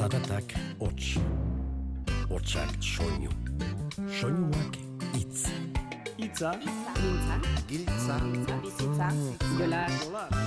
Zaratak 0.00 0.52
hots. 0.80 1.18
Hotsak 2.30 2.70
soinu. 2.80 3.28
Soinuak 4.08 4.76
hitz. 5.12 5.42
Itza, 6.16 6.52
Giltza, 6.56 7.34
Giltza, 7.68 8.16
bizitza, 8.62 9.08
jolas, 9.58 9.98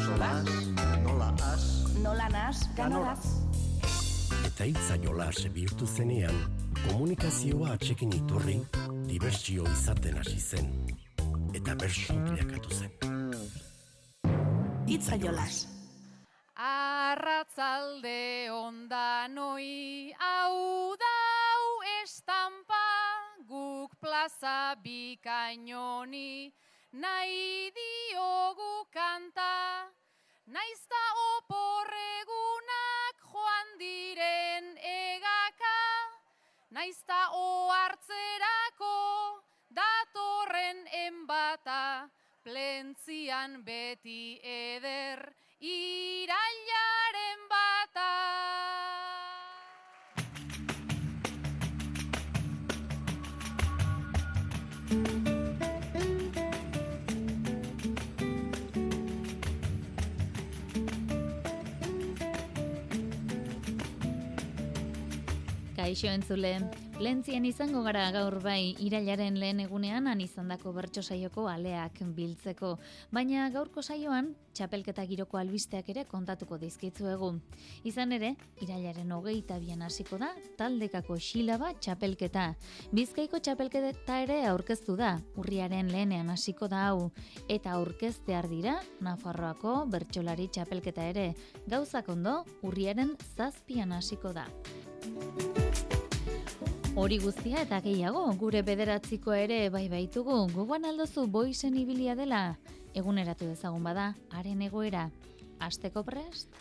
solas, 0.06 0.50
nola 1.04 1.30
as, 1.52 1.66
nola 2.02 2.30
nas, 2.30 2.64
ganoraz. 2.76 3.28
Eta 4.50 4.66
hitza 4.66 4.98
jolas 5.06 5.46
bihurtu 5.54 5.86
zenean, 5.86 6.34
komunikazioa 6.88 7.76
atxekin 7.76 8.16
iturri, 8.24 8.58
dibertsio 9.06 9.70
izaten 9.70 10.18
hasi 10.18 10.40
zen. 10.40 10.74
Eta 11.54 11.78
bersu 11.78 12.18
bilakatu 12.26 12.74
zen. 12.74 12.90
Itza 14.98 15.22
jolas. 15.22 15.73
Arratzalde 17.54 18.50
ondanoi 18.50 20.12
hau 20.18 20.96
dau 20.98 21.64
estampa 22.02 22.86
guk 23.46 23.92
plaza 24.02 24.76
bikainoni 24.82 26.52
nahi 26.94 27.70
diogu 27.76 28.90
kanta 28.92 29.86
naizta 30.48 31.04
oporregunak 31.38 33.22
joan 33.22 33.78
diren 33.78 34.74
egaka. 34.82 36.10
Naizta 36.72 37.22
ohartzerako 37.38 38.98
datorren 39.70 40.88
enbata 41.06 42.10
plentzian 42.44 43.62
beti 43.64 44.42
eder 44.42 45.43
irailaren 45.64 47.42
bata. 47.52 48.10
Kaixo 65.78 66.08
entzule, 66.08 66.60
Lentzien 67.04 67.44
izango 67.44 67.82
gara 67.84 68.04
gaur 68.16 68.38
bai 68.40 68.78
irailaren 68.80 69.36
lehen 69.36 69.58
egunean 69.60 70.06
han 70.08 70.22
izandako 70.24 70.72
bertso 70.72 71.02
saioko 71.04 71.50
aleak 71.52 71.98
biltzeko, 72.16 72.78
baina 73.12 73.50
gaurko 73.52 73.82
saioan 73.84 74.30
txapelketa 74.56 75.04
giroko 75.10 75.36
albisteak 75.42 75.90
ere 75.92 76.06
kontatuko 76.08 76.56
dizkitzuegu. 76.62 77.34
Izan 77.84 78.16
ere, 78.16 78.30
irailaren 78.64 79.12
hogeita 79.12 79.58
bian 79.60 79.84
hasiko 79.84 80.22
da, 80.22 80.30
taldekako 80.56 81.18
xilaba 81.20 81.74
txapelketa. 81.74 82.46
Bizkaiko 82.96 83.42
txapelketa 83.44 84.22
ere 84.24 84.40
aurkeztu 84.54 84.96
da, 84.96 85.18
urriaren 85.36 85.92
lehenean 85.92 86.32
hasiko 86.32 86.72
da 86.72 86.86
hau, 86.86 87.10
eta 87.50 87.76
aurkeztear 87.82 88.48
dira, 88.48 88.78
Nafarroako 89.04 89.82
bertsolari 89.92 90.48
txapelketa 90.48 91.12
ere. 91.12 91.28
Gauzak 91.68 92.08
ondo, 92.16 92.46
urriaren 92.64 93.18
zazpian 93.36 93.92
hasiko 93.92 94.32
da. 94.40 94.48
Hori 96.94 97.18
guztia 97.18 97.64
eta 97.66 97.80
gehiago, 97.82 98.22
gure 98.38 98.60
bederatziko 98.62 99.34
ere 99.34 99.56
bai 99.74 99.88
baitugu, 99.90 100.36
gogoan 100.54 100.86
aldozu 100.86 101.24
boizen 101.26 101.74
ibilia 101.82 102.14
dela, 102.14 102.42
eguneratu 102.94 103.48
dezagun 103.50 103.82
bada, 103.90 104.12
haren 104.30 104.62
egoera, 104.62 105.08
asteko 105.58 106.04
prest? 106.06 106.54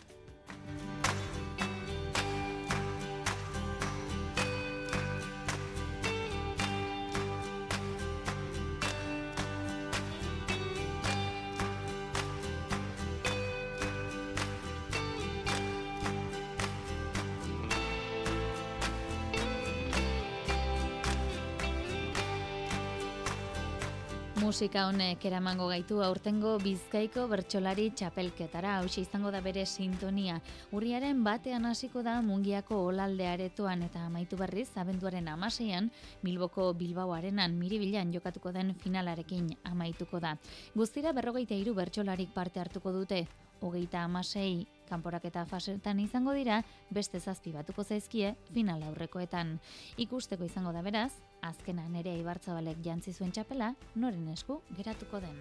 Musika 24.53 24.83
honek 24.85 25.23
eramango 25.25 25.65
gaitu 25.65 25.95
aurtengo 26.05 26.51
Bizkaiko 26.61 27.23
bertsolari 27.31 27.87
txapelketara, 27.97 28.75
hau 28.77 28.85
izango 29.01 29.31
da 29.33 29.39
bere 29.41 29.63
sintonia. 29.65 30.35
Urriaren 30.77 31.23
batean 31.25 31.65
hasiko 31.65 32.03
da 32.05 32.19
Mungiako 32.21 32.77
olalde 32.91 33.25
aretoan 33.25 33.81
eta 33.81 34.03
amaitu 34.05 34.37
berriz 34.37 34.67
abenduaren 34.77 35.31
amaseian 35.33 35.89
Bilboko 36.21 36.67
Bilbao 36.77 37.15
arenan 37.17 37.57
miribilan 37.57 38.13
jokatuko 38.13 38.51
den 38.53 38.75
finalarekin 38.75 39.49
amaituko 39.71 40.19
da. 40.19 40.35
Guztira 40.75 41.17
berrogeita 41.17 41.57
hiru 41.57 41.73
bertsolarik 41.73 42.29
parte 42.37 42.61
hartuko 42.61 42.93
dute, 42.93 43.25
hogeita 43.63 44.03
amasei 44.03 44.67
kanporaketa 44.89 45.45
fasetan 45.49 45.99
izango 46.03 46.35
dira, 46.37 46.61
beste 46.93 47.19
zazpi 47.19 47.53
batuko 47.55 47.83
zaizkie 47.83 48.35
final 48.53 48.83
aurrekoetan. 48.89 49.57
Ikusteko 49.97 50.45
izango 50.45 50.73
da 50.75 50.83
beraz, 50.85 51.11
azkena 51.41 51.87
nerea 51.89 52.19
ibartzabalek 52.19 52.83
jantzi 52.85 53.13
zuen 53.13 53.31
txapela, 53.31 53.73
noren 53.95 54.27
esku 54.35 54.61
geratuko 54.77 55.23
den. 55.23 55.39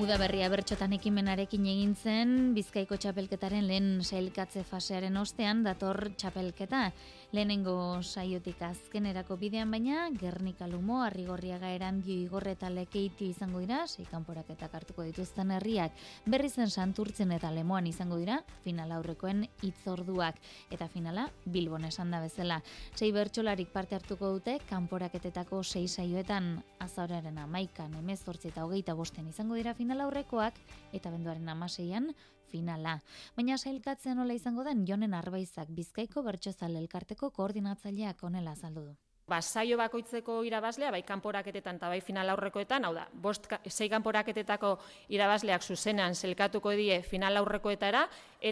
Udaberria 0.00 0.46
bertxotan 0.48 0.94
ekimenarekin 0.96 1.66
egin 1.68 1.90
zen 1.94 2.30
Bizkaiko 2.56 2.96
txapelketaren 2.96 3.66
lehen 3.68 3.90
sailkatze 4.00 4.64
fasearen 4.64 5.18
ostean 5.20 5.60
dator 5.66 6.08
txapelketa. 6.16 6.86
Lehenengo 7.32 8.02
saiotik 8.04 8.58
azkenerako 8.60 9.38
bidean 9.40 9.70
baina 9.72 10.02
Gernika 10.20 10.66
Lumo, 10.68 10.98
Arrigorriaga 11.00 11.70
Erandio 11.72 12.12
Igorre 12.12 12.52
eta 12.52 12.68
Lekeitio 12.68 13.24
izango 13.24 13.62
dira, 13.62 13.86
sei 13.88 14.04
kanporaketak 14.04 14.74
hartuko 14.76 15.06
dituzten 15.06 15.54
herriak. 15.56 15.96
Berri 16.26 16.50
zen 16.50 16.68
Santurtzen 16.68 17.32
eta 17.32 17.48
Lemoan 17.50 17.88
izango 17.88 18.18
dira 18.20 18.42
final 18.66 18.92
aurrekoen 18.98 19.46
hitzorduak 19.64 20.36
eta 20.76 20.90
finala 20.92 21.24
Bilbon 21.46 21.88
esan 21.88 22.12
da 22.12 22.20
bezala. 22.20 22.60
Sei 23.00 23.08
bertsolarik 23.16 23.72
parte 23.72 23.96
hartuko 23.96 24.34
dute 24.36 24.58
kanporaketetako 24.68 25.62
sei 25.62 25.86
saioetan 25.88 26.58
azauraren 26.84 27.40
amaikan, 27.40 27.96
emezortzi 27.96 28.52
eta 28.52 28.66
hogeita 28.68 28.92
bosten 28.92 29.32
izango 29.32 29.56
dira 29.56 29.72
final 29.72 30.04
aurrekoak 30.04 30.60
eta 30.92 31.08
benduaren 31.08 31.48
amaseian 31.48 32.12
finala. 32.52 32.98
Baina 33.38 33.58
sailkatzen 33.58 34.20
nola 34.20 34.36
izango 34.38 34.66
den 34.68 34.84
Jonen 34.88 35.14
Arbaizak 35.14 35.72
Bizkaiko 35.78 36.26
Bertsozale 36.26 36.82
elkarteko 36.84 37.32
koordinatzaileak 37.38 38.22
honela 38.28 38.54
azaldu 38.58 38.90
du. 38.90 38.94
Ba, 39.30 39.38
saio 39.40 39.76
bakoitzeko 39.78 40.40
irabazlea, 40.44 40.90
bai 40.90 41.04
kanporaketetan 41.06 41.78
eta 41.78 41.88
bai 41.88 42.00
final 42.02 42.32
aurrekoetan, 42.34 42.84
hau 42.84 42.90
da, 42.96 43.06
bost, 43.24 43.46
sei 43.70 43.88
kanporaketetako 43.88 44.72
irabazleak 45.14 45.62
zuzenean 45.62 46.18
zelkatuko 46.18 46.74
die 46.76 46.98
final 47.06 47.38
aurrekoetara, 47.40 48.02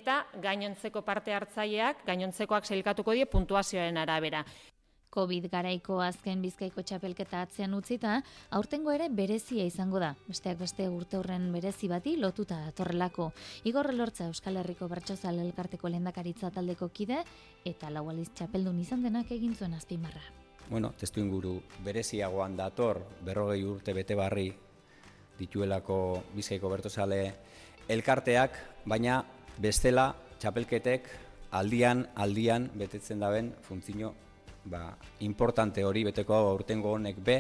eta 0.01 0.23
gainontzeko 0.41 1.03
parte 1.03 1.35
hartzaileak, 1.35 2.05
gainontzekoak 2.07 2.71
zelkatuko 2.71 3.19
die 3.19 3.27
puntuazioaren 3.27 3.99
arabera. 3.99 4.45
Covid 5.11 5.49
garaiko 5.51 5.97
azken 6.05 6.39
bizkaiko 6.45 6.85
txapelketa 6.87 7.41
atzean 7.43 7.73
utzita, 7.75 8.21
aurtengo 8.55 8.93
ere 8.95 9.09
berezia 9.11 9.65
izango 9.67 9.99
da. 9.99 10.13
Besteak 10.29 10.61
beste 10.61 10.87
urte 10.89 11.19
horren 11.19 11.49
berezi 11.51 11.89
bati 11.91 12.13
lotuta 12.17 12.61
datorrelako. 12.69 13.33
Igor 13.67 13.91
Lortza 13.95 14.29
Euskal 14.31 14.61
Herriko 14.61 14.87
Bertsozal 14.93 15.43
elkarteko 15.43 15.91
lehendakaritza 15.91 16.53
taldeko 16.55 16.93
kide 16.95 17.25
eta 17.67 17.91
lau 17.91 18.05
aliz 18.13 18.29
txapeldun 18.31 18.79
izan 18.85 19.03
denak 19.03 19.35
egin 19.35 19.59
zuen 19.59 19.75
azpimarra. 19.75 20.23
Bueno, 20.71 20.93
testu 20.95 21.19
inguru 21.19 21.57
bereziagoan 21.83 22.55
dator 22.57 23.03
berrogei 23.27 23.65
urte 23.67 23.93
bete 23.93 24.15
barri 24.15 24.47
dituelako 25.41 26.01
bizkaiko 26.37 26.71
bertozale 26.71 27.21
elkarteak, 27.91 28.55
baina 28.87 29.25
bestela 29.59 30.13
txapelketek 30.39 31.11
aldian, 31.51 32.07
aldian 32.15 32.71
betetzen 32.79 33.19
daben 33.19 33.57
funtzio 33.67 34.15
ba, 34.71 34.85
importante 35.27 35.85
hori 35.85 36.05
beteko 36.07 36.39
aurtengo 36.55 36.95
honek 36.95 37.19
be, 37.27 37.37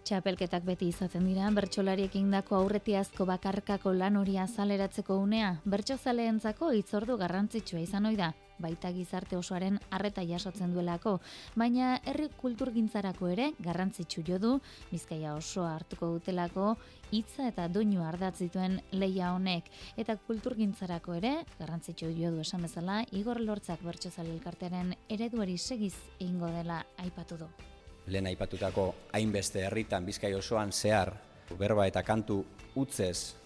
Txapelketak 0.00 0.64
beti 0.64 0.86
izaten 0.88 1.26
dira, 1.28 1.50
bertsolariek 1.52 2.14
indako 2.16 2.56
aurretiazko 2.56 3.26
bakarkako 3.28 3.92
lan 3.92 4.16
hori 4.16 4.38
azaleratzeko 4.40 5.16
unea, 5.20 5.50
bertsozaleentzako 5.68 6.70
hitzordu 6.78 7.18
garrantzitsua 7.20 7.82
izan 7.84 8.08
ohi 8.08 8.16
da, 8.16 8.30
baita 8.60 8.90
gizarte 8.96 9.36
osoaren 9.36 9.76
harreta 9.90 10.24
jasotzen 10.26 10.72
duelako, 10.72 11.18
baina 11.62 11.90
herri 12.08 12.30
kulturgintzarako 12.40 13.28
ere 13.34 13.50
garrantzitsu 13.60 14.24
jo 14.26 14.38
du, 14.40 14.52
Bizkaia 14.90 15.34
osoa 15.36 15.74
hartuko 15.76 16.08
dutelako 16.14 16.70
hitza 17.12 17.48
eta 17.50 17.66
doinu 17.68 18.04
ardatz 18.06 18.38
dituen 18.38 18.78
leia 18.92 19.34
honek. 19.34 19.68
Eta 20.00 20.16
kulturgintzarako 20.28 21.18
ere 21.20 21.34
garrantzitsu 21.58 22.08
jo 22.16 22.32
du 22.32 22.40
esan 22.46 22.64
bezala 22.64 23.02
Igor 23.12 23.42
Lortzak 23.44 23.84
bertsozale 23.84 24.32
elkartearen 24.38 24.94
ereduari 25.08 25.58
segiz 25.58 25.94
egingo 26.18 26.48
dela 26.56 26.80
aipatu 27.04 27.44
du 27.44 27.50
lehen 28.06 28.26
aipatutako 28.26 28.94
hainbeste 29.12 29.66
herritan 29.66 30.06
bizkai 30.06 30.32
osoan 30.34 30.72
zehar 30.72 31.12
berba 31.58 31.86
eta 31.86 32.02
kantu 32.02 32.44
utzez 32.80 33.40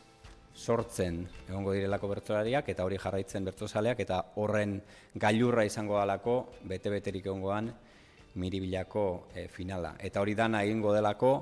sortzen 0.55 1.25
egongo 1.49 1.73
direlako 1.75 2.09
bertsolariak 2.09 2.69
eta 2.71 2.85
hori 2.85 2.99
jarraitzen 3.03 3.45
bertsozaleak 3.45 4.01
eta 4.05 4.21
horren 4.37 4.77
gailurra 5.15 5.65
izango 5.67 5.99
dalako 5.99 6.37
bete-beterik 6.71 7.27
egongoan 7.27 7.73
miribilako 8.35 9.29
e, 9.35 9.49
finala. 9.49 9.95
Eta 9.99 10.21
hori 10.21 10.35
dana 10.35 10.63
egingo 10.65 10.95
delako 10.95 11.33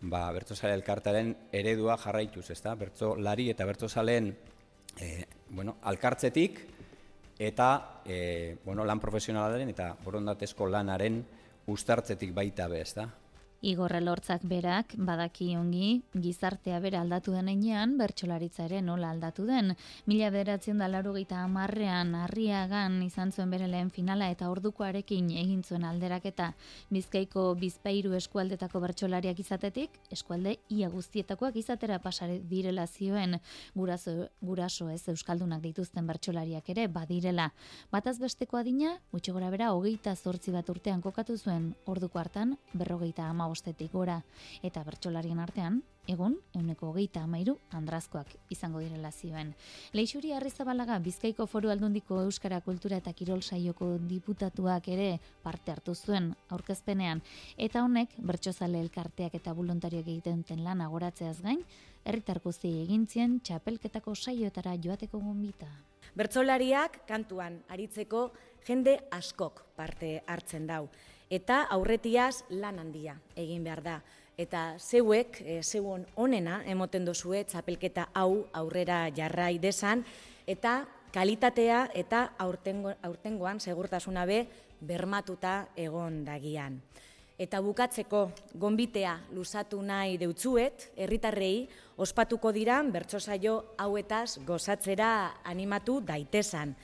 ba, 0.00 0.30
bertsozale 0.32 0.74
elkartaren 0.76 1.34
eredua 1.52 1.96
jarraituz, 2.00 2.48
ezta? 2.50 2.74
Bertsolari 2.74 3.50
eta 3.52 3.66
bertsozaleen 3.68 4.32
e, 4.96 5.24
bueno, 5.50 5.76
alkartzetik 5.82 6.60
eta 7.38 8.00
e, 8.04 8.56
bueno, 8.64 8.84
lan 8.84 9.00
profesionalaren 9.00 9.68
eta 9.74 9.92
borondatezko 10.04 10.66
lanaren 10.72 11.22
ustartzetik 11.68 12.32
baita 12.34 12.68
be, 12.68 12.80
ezta? 12.80 13.08
Igorre 13.60 13.98
lortzak 13.98 14.44
berak, 14.46 14.92
badaki 15.02 15.48
ongi, 15.58 16.04
gizartea 16.14 16.76
bera 16.78 17.00
aldatu 17.02 17.32
den 17.34 17.48
einean, 17.50 17.96
bertxolaritza 17.98 18.68
ere 18.68 18.78
nola 18.86 19.08
aldatu 19.10 19.48
den. 19.48 19.72
Mila 20.06 20.28
beratzen 20.30 20.78
da 20.78 20.86
laru 20.86 21.16
gita 21.16 21.40
amarrean, 21.42 22.12
arriagan 22.14 23.00
izan 23.02 23.32
zuen 23.32 23.50
bere 23.50 23.66
lehen 23.66 23.90
finala 23.90 24.28
eta 24.30 24.52
ordukoarekin 24.52 25.32
egin 25.40 25.64
zuen 25.64 25.82
alderaketa. 25.88 26.52
Bizkaiko 26.94 27.48
bizpairu 27.58 28.14
eskualdetako 28.20 28.78
bertxolariak 28.84 29.42
izatetik, 29.42 29.98
eskualde 30.14 30.54
ia 30.70 30.86
guztietakoak 30.94 31.58
izatera 31.58 31.98
pasare 31.98 32.38
direla 32.38 32.86
zioen, 32.86 33.40
guraso, 33.74 34.28
guraso 34.40 34.86
ez 34.94 35.02
euskaldunak 35.10 35.66
dituzten 35.66 36.06
bertxolariak 36.06 36.70
ere 36.76 36.86
badirela. 36.86 37.50
Bataz 37.90 38.20
besteko 38.22 38.62
adina, 38.62 39.00
gutxi 39.10 39.34
gora 39.34 39.50
bera, 39.50 39.72
hogeita 39.74 40.14
zortzi 40.14 40.54
bat 40.54 40.70
urtean 40.70 41.02
kokatu 41.02 41.34
zuen, 41.36 41.72
orduko 41.90 42.22
hartan, 42.22 42.54
berrogeita 42.72 43.26
ama 43.26 43.47
bostetik 43.48 43.92
gora 43.92 44.20
eta 44.62 44.84
bertsolarien 44.84 45.40
artean, 45.40 45.82
egun, 46.08 46.38
euneko 46.56 46.88
hogeita 46.88 47.22
amairu 47.26 47.58
andrazkoak 47.76 48.30
izango 48.54 48.80
direla 48.80 49.10
zioen. 49.12 49.52
Leixuri 49.92 50.32
Arrizabalaga 50.32 50.98
Bizkaiko 51.04 51.46
Foru 51.46 51.70
Aldundiko 51.72 52.22
Euskara 52.24 52.60
Kultura 52.64 52.98
eta 53.02 53.12
Kirol 53.12 53.42
Saioko 53.42 53.90
diputatuak 54.08 54.88
ere 54.94 55.10
parte 55.44 55.74
hartu 55.74 55.94
zuen 55.94 56.32
aurkezpenean 56.54 57.20
eta 57.68 57.84
honek 57.84 58.16
bertsozale 58.18 58.80
elkarteak 58.80 59.36
eta 59.40 59.52
voluntarioak 59.52 60.08
egiten 60.08 60.42
duten 60.42 60.64
lan 60.64 60.80
agoratzeaz 60.80 61.40
gain, 61.42 61.62
herritar 62.04 62.40
guzti 62.44 62.72
egintzien 62.84 63.40
txapelketako 63.44 64.14
saioetara 64.14 64.76
joateko 64.80 65.20
gonbita. 65.20 65.68
Bertsolariak 66.16 67.02
kantuan 67.06 67.60
aritzeko 67.68 68.30
jende 68.66 68.96
askok 69.14 69.62
parte 69.76 70.22
hartzen 70.26 70.66
dau 70.66 70.86
eta 71.30 71.62
aurretiaz 71.70 72.44
lan 72.50 72.78
handia 72.78 73.18
egin 73.36 73.64
behar 73.64 73.82
da. 73.82 73.98
Eta 74.38 74.78
zeuek, 74.78 75.40
e, 75.42 75.62
zeuon 75.62 76.06
onena, 76.16 76.62
emoten 76.66 77.04
dozue 77.04 77.42
txapelketa 77.44 78.08
hau 78.14 78.46
aurrera 78.54 79.08
jarrai 79.14 79.58
desan, 79.58 80.04
eta 80.46 80.84
kalitatea 81.12 81.88
eta 81.94 82.28
aurtengo, 82.38 82.94
aurtengoan 83.02 83.60
segurtasuna 83.60 84.24
be 84.26 84.46
bermatuta 84.80 85.68
egon 85.76 86.24
dagian. 86.24 86.80
Eta 87.38 87.60
bukatzeko 87.62 88.24
gonbitea 88.58 89.12
luzatu 89.30 89.78
nahi 89.82 90.16
deutzuet, 90.18 90.88
herritarrei 90.98 91.68
ospatuko 92.02 92.50
dira 92.54 92.80
bertsosaio 92.82 93.74
hauetaz 93.78 94.40
gozatzera 94.46 95.10
animatu 95.46 96.00
daitesan. 96.02 96.74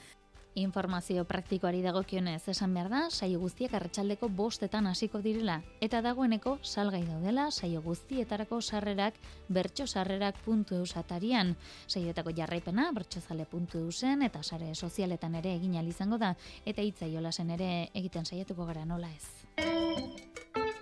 Informazio 0.55 1.25
praktikoari 1.27 1.81
dagokionez 1.83 2.45
esan 2.53 2.75
behar 2.77 2.89
da, 2.91 3.01
saio 3.11 3.41
guztiak 3.43 3.73
arratsaldeko 3.75 4.29
bostetan 4.31 4.87
hasiko 4.87 5.19
direla. 5.25 5.57
Eta 5.83 5.99
dagoeneko 6.05 6.59
salgai 6.63 7.03
daudela 7.09 7.49
saio 7.51 7.83
guztietarako 7.83 8.61
sarrerak 8.63 9.19
bertxosarrerak.eu 9.49 10.87
satarian. 10.87 11.57
Saioetako 11.89 12.31
jarraipena 12.39 12.91
bertxozale.eu 12.95 13.91
zen 13.91 14.23
eta 14.23 14.43
sare 14.43 14.75
sozialetan 14.75 15.35
ere 15.35 15.57
egin 15.57 15.75
izango 15.89 16.19
da. 16.19 16.37
Eta 16.65 16.83
hitza 16.83 17.11
jolasen 17.11 17.51
ere 17.51 17.91
egiten 17.93 18.25
saiatuko 18.25 18.65
gara 18.65 18.85
nola 18.85 19.11
ez. 19.11 20.74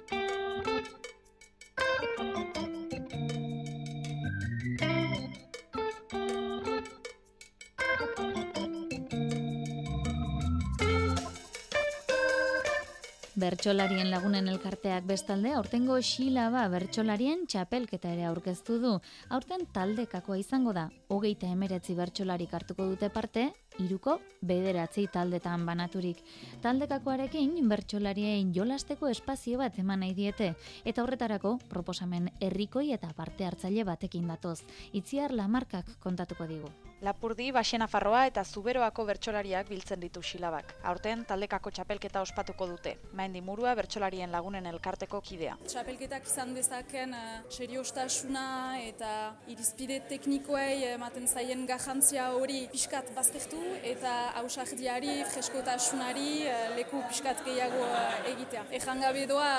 Bertxolarien 13.43 14.07
lagunen 14.13 14.47
elkarteak 14.47 15.03
bestalde, 15.09 15.51
aurtengo 15.59 15.97
xilaba 16.07 16.61
bertxolarien 16.71 17.41
txapelketa 17.51 18.13
ere 18.15 18.29
aurkeztu 18.29 18.77
du. 18.79 18.93
Aurten 19.35 19.65
taldekakoa 19.75 20.37
izango 20.39 20.71
da, 20.77 20.85
hogeita 21.11 21.51
emeretzi 21.51 21.97
bertxolarik 21.99 22.55
hartuko 22.55 22.87
dute 22.93 23.11
parte, 23.11 23.49
iruko 23.83 24.21
bederatzi 24.47 25.09
taldetan 25.11 25.67
banaturik. 25.67 26.23
Taldekakoarekin 26.63 27.59
bertsolarien 27.75 28.55
jolasteko 28.55 29.11
espazio 29.11 29.59
bat 29.59 29.83
eman 29.83 30.05
nahi 30.07 30.15
diete 30.15 30.53
eta 30.85 31.03
horretarako 31.03 31.57
proposamen 31.75 32.31
herrikoi 32.39 32.93
eta 32.95 33.11
parte 33.17 33.51
hartzaile 33.51 33.83
batekin 33.91 34.31
datoz. 34.31 34.61
Itziar 34.93 35.35
Lamarkak 35.35 35.97
kontatuko 35.99 36.47
digu. 36.47 36.71
Lapurdi, 37.03 37.49
Baxena 37.51 37.89
Farroa 37.91 38.29
eta 38.29 38.45
Zuberoako 38.47 39.03
bertsolariak 39.09 39.67
biltzen 39.73 39.99
ditu 39.99 40.21
xilabak. 40.23 40.69
Aurten 40.87 41.25
taldekako 41.27 41.73
txapelketa 41.75 42.21
ospatuko 42.23 42.69
dute. 42.71 42.93
Maendi 43.19 43.41
murua 43.43 43.73
bertsolarien 43.75 44.31
lagunen 44.31 44.69
elkarteko 44.71 45.19
kidea. 45.27 45.57
Txapelketak 45.67 46.29
izan 46.31 46.53
dezaken 46.55 47.17
uh, 47.19 47.25
seriostasuna 47.51 48.45
eta 48.85 49.11
irizpide 49.51 49.97
teknikoei 50.13 50.93
ematen 50.93 51.27
zaien 51.27 51.65
garrantzia 51.67 52.29
hori 52.37 52.69
pixkat 52.71 53.11
baztertu 53.17 53.65
eta 53.83 54.15
hausardiari, 54.39 55.17
freskotasunari 55.33 56.47
uh, 56.53 56.63
leku 56.79 57.03
pixkat 57.11 57.43
gehiago 57.49 57.83
uh, 57.89 58.31
egitea. 58.31 58.63
Ejan 58.79 59.03
gabe 59.09 59.27
doa 59.33 59.51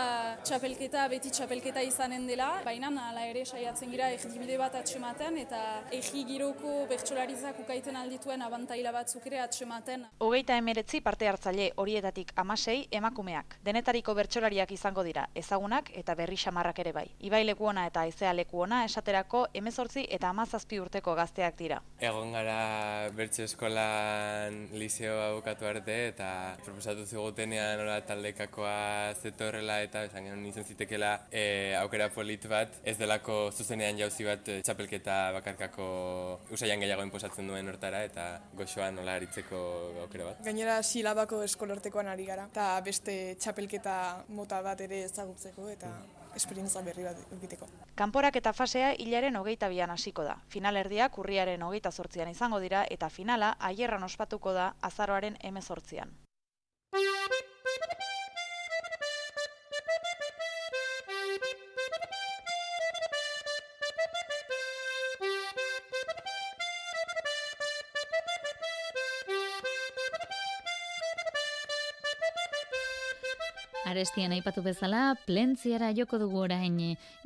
txapelketa 0.48 1.10
beti 1.12 1.36
txapelketa 1.36 1.84
izanen 1.92 2.24
dela, 2.31 2.54
baina 2.63 2.96
ala 3.10 3.28
ere 3.28 3.44
saiatzen 3.44 3.92
gira 3.92 4.13
erdibide 4.16 4.56
bat 4.63 4.80
atxematen 4.80 5.44
eta 5.44 5.62
egi 6.00 6.24
giroko 6.31 6.80
bertsolari 6.88 7.33
jaurlaritzak 7.34 7.60
ukaiten 7.64 7.96
aldituen 7.98 8.42
abantaila 8.42 8.92
batzuk 8.94 9.26
ere 9.28 9.40
atsematen. 9.42 10.06
Hogeita 10.22 10.58
emeretzi 10.58 11.02
parte 11.02 11.28
hartzaile 11.28 11.72
horietatik 11.78 12.32
amasei 12.38 12.88
emakumeak. 12.92 13.58
Denetariko 13.66 14.14
bertsolariak 14.14 14.72
izango 14.72 15.04
dira, 15.04 15.26
ezagunak 15.36 15.90
eta 15.98 16.16
berri 16.16 16.38
xamarrak 16.38 16.80
ere 16.80 16.92
bai. 16.94 17.08
Ibai 17.20 17.44
lekuona 17.46 17.88
eta 17.88 18.06
ezea 18.06 18.34
lekuona 18.34 18.84
esaterako 18.86 19.48
emezortzi 19.54 20.06
eta 20.10 20.30
amazazpi 20.30 20.80
urteko 20.80 21.16
gazteak 21.16 21.58
dira. 21.58 21.82
Egon 22.00 22.34
gara 22.34 23.10
bertso 23.16 23.44
eskolan 23.48 24.70
liceo 24.74 25.20
abukatu 25.30 25.66
arte 25.66 25.98
eta 26.10 26.30
proposatu 26.63 27.06
zigutenean 27.06 27.82
ora 27.82 28.00
taldekakoa 28.06 29.13
zetorrela 29.22 29.82
eta 29.82 30.06
esan 30.10 30.30
genuen 30.30 30.46
izan 30.52 30.66
zitekela 30.66 31.13
e, 31.32 31.74
aukera 31.82 32.10
polit 32.13 32.46
bat 32.50 32.80
ez 32.84 32.98
delako 33.00 33.50
zuzenean 33.52 33.98
jauzi 33.98 34.28
bat 34.28 34.48
e, 34.48 34.62
txapelketa 34.62 35.20
bakarkako 35.40 35.90
usaian 36.54 36.80
gehiago 36.84 37.04
osatzen 37.24 37.48
duen 37.48 37.70
hortara 37.72 38.03
eta 38.03 38.25
goxoa 38.58 38.89
nola 38.92 39.15
aritzeko 39.20 39.60
aukera 40.03 40.27
bat. 40.32 40.42
Gainera 40.44 40.82
silabako 40.84 41.42
eskolortekoan 41.48 42.10
ari 42.12 42.25
gara 42.27 42.50
eta 42.51 42.68
beste 42.84 43.15
txapelketa 43.39 43.96
mota 44.39 44.60
bat 44.65 44.82
ere 44.84 45.03
ezagutzeko 45.08 45.70
eta 45.72 45.94
esperientza 46.36 46.82
berri 46.82 47.06
bat 47.06 47.20
egiteko. 47.38 47.70
Kanporak 47.96 48.36
eta 48.42 48.53
fasea 48.58 48.92
hilaren 49.00 49.38
hogeita 49.39 49.70
bian 49.70 49.94
hasiko 49.94 50.25
da. 50.27 50.39
Finalerdiak 50.50 51.18
urriaren 51.22 51.63
hogeita 51.63 51.92
zortzian 51.92 52.34
izango 52.34 52.60
dira 52.60 52.84
eta 52.89 53.10
finala 53.10 53.56
aierran 53.72 54.03
ospatuko 54.03 54.53
da 54.53 54.74
azaroaren 54.82 55.38
emezortzian. 55.42 56.12
Arestian 73.94 74.32
aipatu 74.34 74.64
bezala, 74.66 75.14
plentziara 75.28 75.92
joko 75.94 76.18
dugu 76.18 76.40
orain 76.42 76.80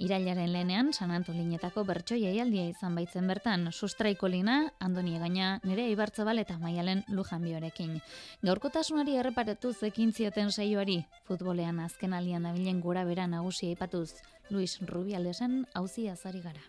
irailaren 0.04 0.50
lehenean 0.52 0.90
San 0.92 1.14
Antolinetako 1.16 1.86
bertso 1.88 2.18
jaialdia 2.20 2.66
izan 2.68 2.98
baitzen 3.00 3.30
bertan, 3.32 3.70
sustraiko 3.72 4.28
lina, 4.28 4.58
andoni 4.84 5.16
gaina, 5.22 5.62
nire 5.64 5.86
ibartzabal 5.94 6.44
eta 6.44 6.58
maialen 6.60 7.06
lujan 7.08 7.48
biorekin. 7.48 7.96
Gaurkotasunari 8.44 9.16
erreparatu 9.16 9.72
zekin 9.72 10.12
zioten 10.12 10.52
saioari, 10.52 10.98
futbolean 11.30 11.80
azken 11.86 12.18
alian 12.20 12.44
nabilen 12.44 12.84
gora 12.84 13.08
bera 13.08 13.32
nagusia 13.32 13.72
aipatuz, 13.72 14.20
Luis 14.50 14.76
Rubialesen 14.92 15.62
hauzi 15.74 16.10
azari 16.12 16.44
gara. 16.44 16.68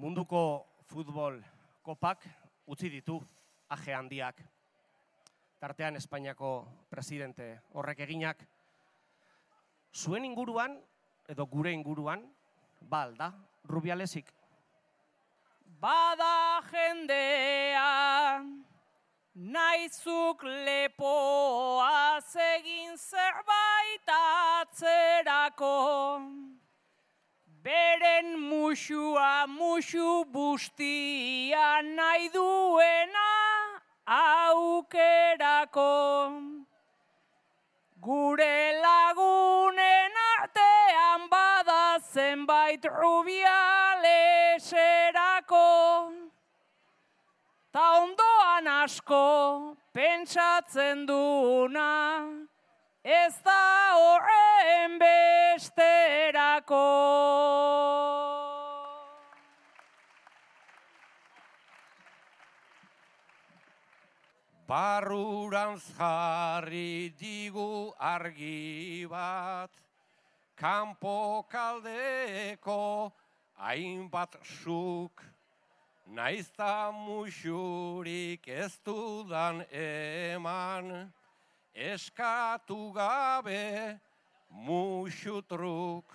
Munduko 0.00 0.64
futbol 0.88 1.42
kopak 1.84 2.24
utzi 2.64 2.88
ditu 2.88 3.20
aje 3.68 3.92
handiak. 3.92 4.40
Tartean 5.60 6.00
Espainiako 6.00 6.56
presidente 6.88 7.58
horrek 7.76 8.06
eginak, 8.08 8.40
zuen 9.96 10.24
inguruan, 10.28 10.76
edo 11.28 11.46
gure 11.48 11.72
inguruan, 11.72 12.20
ba 12.80 13.02
alda, 13.06 13.32
rubialesik. 13.64 14.28
Bada 15.80 16.60
jendea, 16.70 18.44
naizuk 19.34 20.42
lepoa 20.66 22.20
zegin 22.20 22.96
zerbait 22.96 24.12
atzerako. 24.18 25.72
Beren 27.64 28.36
musua 28.38 29.46
musu 29.48 30.24
bustia 30.30 31.82
nahi 31.82 32.28
duena 32.36 33.30
aukerako. 34.06 35.90
Gure 38.06 38.58
lagunen 38.86 40.14
artean 40.38 41.22
bada 41.28 41.98
zenbait 42.14 42.82
rubialeserako. 42.98 45.70
Ta 47.72 47.84
ondoan 48.02 48.66
asko 48.84 49.26
pentsatzen 49.92 50.98
duna, 51.08 51.94
ez 53.02 53.34
da 53.42 53.64
horren 53.98 54.92
besterako. 55.02 56.86
Barrurantz 64.66 65.84
jarri 65.96 67.14
digu 67.18 67.92
argi 68.00 69.06
bat, 69.06 69.70
kanpo 70.58 71.46
kaldeko 71.48 73.12
hainbat 73.60 74.34
suk, 74.42 75.22
naizta 76.10 76.90
musurik 76.90 78.48
ez 78.48 78.72
dudan 78.84 79.62
eman, 79.70 81.12
eskatu 81.72 82.92
gabe 82.92 84.00
musutruk, 84.50 86.10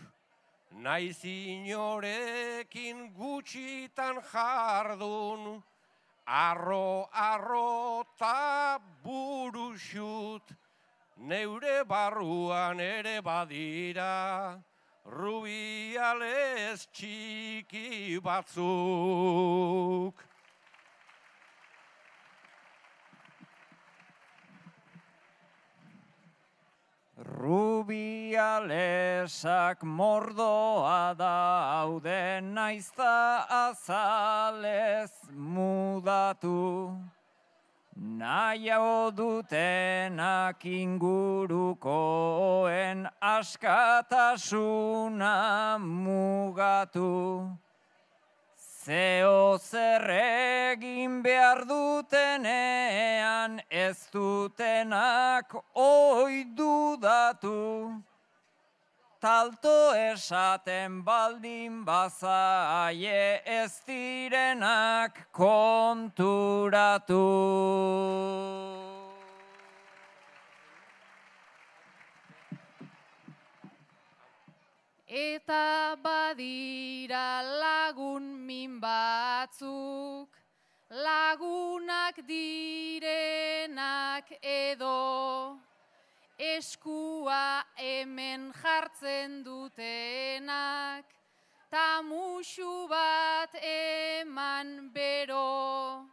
naiz 0.76 1.24
inorekin 1.24 3.14
gutxitan 3.16 4.20
jardun, 4.32 5.64
Arro, 6.28 7.10
arro, 7.12 8.06
ta 8.18 8.80
burusut, 9.04 10.42
neure 11.18 11.84
barruan 11.84 12.80
ere 12.80 13.22
badira, 13.22 14.62
rubiales 15.06 16.88
txiki 16.94 18.20
batzuk. 18.22 20.14
Rubialesak 28.60 29.80
mordoa 29.84 31.16
daude 31.18 32.42
naizta 32.42 33.46
azalez 33.48 35.12
mudatu. 35.32 36.92
Nahiago 37.96 39.12
dutenak 39.16 40.66
ingurukoen 40.66 41.80
askatasuna 43.22 44.18
mugatu. 45.80 47.58
Zeo 48.84 49.58
zer 49.60 50.10
egin 50.10 51.24
behar 51.24 51.66
dutenean 51.66 53.62
ez 53.70 54.08
dutenak 54.12 55.56
oi 55.74 56.46
dudatu. 56.56 58.02
Talto 59.22 59.94
esaten 59.94 61.06
baldin 61.06 61.86
bazaie 61.86 63.42
ez 63.46 63.74
direnak 63.86 65.30
konturatu. 65.32 67.22
Eta 75.06 75.96
badira 76.02 77.44
lagun 77.62 78.26
min 78.48 78.82
batzuk, 78.82 80.30
lagunak 80.90 82.26
direnak 82.26 83.06
edo, 84.42 85.60
eskua 86.42 87.64
hemen 87.78 88.52
jartzen 88.62 89.44
dutenak, 89.46 91.06
ta 91.70 92.02
musu 92.02 92.88
bat 92.90 93.54
eman 93.62 94.90
bero, 94.94 96.10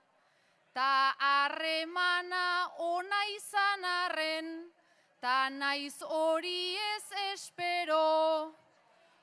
ta 0.75 1.17
harremana 1.19 2.69
ona 2.79 3.23
izan 3.33 3.85
arren, 3.85 4.49
ta 5.21 5.49
naiz 5.49 5.97
hori 6.05 6.77
ez 6.77 7.09
espero, 7.33 8.53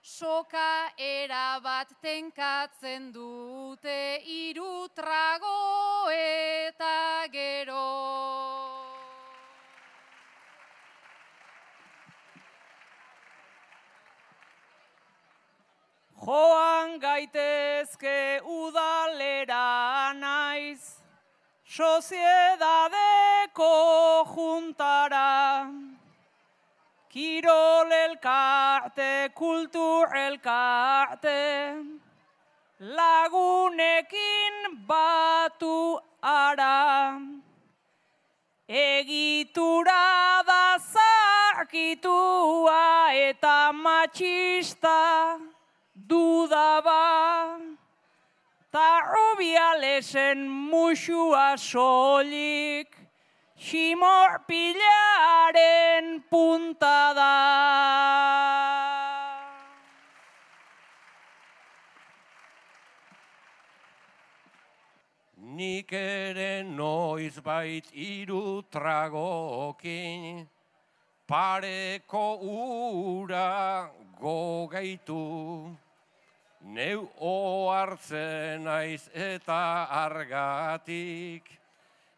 soka 0.02 0.90
erabat 0.98 1.94
tenkatzen 2.02 3.12
dute 3.14 4.22
hiru 4.26 4.88
Joan 16.24 17.00
gaitezke 17.00 18.40
udalera 18.48 20.14
naiz, 20.16 21.04
soziedadeko 21.68 24.24
juntara. 24.34 25.68
Kirol 27.12 27.92
elkarte, 27.92 29.30
kultur 29.36 30.08
elkarte, 30.16 31.84
lagunekin 32.80 34.88
batu 34.88 36.00
ara. 36.22 37.20
Egitura 38.68 40.44
da 40.48 40.80
zarkitua 40.80 42.84
eta 43.14 43.72
matxista 43.74 45.45
dudaba. 46.08 47.60
Ta 48.72 49.02
rubialesen 49.08 50.50
musua 50.50 51.56
solik, 51.58 52.92
ximor 53.58 54.40
pilaren 54.48 56.24
punta 56.30 57.14
da. 57.16 57.36
Nik 65.56 65.94
ere 65.94 66.64
noiz 66.64 67.40
bait 67.40 67.88
iru 67.94 68.62
tragokin, 68.70 70.46
pareko 71.28 72.28
ura 72.44 73.90
gogaitu. 74.20 75.78
Neu 76.66 77.04
ohartzen 77.22 78.64
naiz 78.66 79.06
eta 79.14 79.86
argatik, 79.86 81.46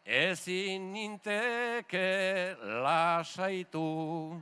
ezin 0.05 0.93
ninteke 0.93 2.55
lasaitu. 2.63 4.39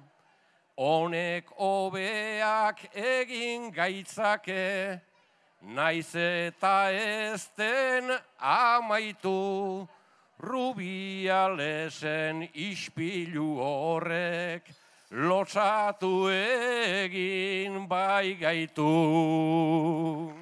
Honek 0.77 1.49
hobeak 1.57 2.85
egin 2.93 3.71
gaitzake, 3.73 5.01
naiz 5.73 6.15
eta 6.15 6.91
ez 6.91 7.49
den 7.57 8.11
amaitu. 8.37 9.87
Rubialesen 10.37 12.47
ispilu 12.53 13.57
horrek, 13.57 14.69
lotsatu 15.11 16.29
egin 16.31 17.87
bai 17.87 18.33
gaitu. 18.39 20.33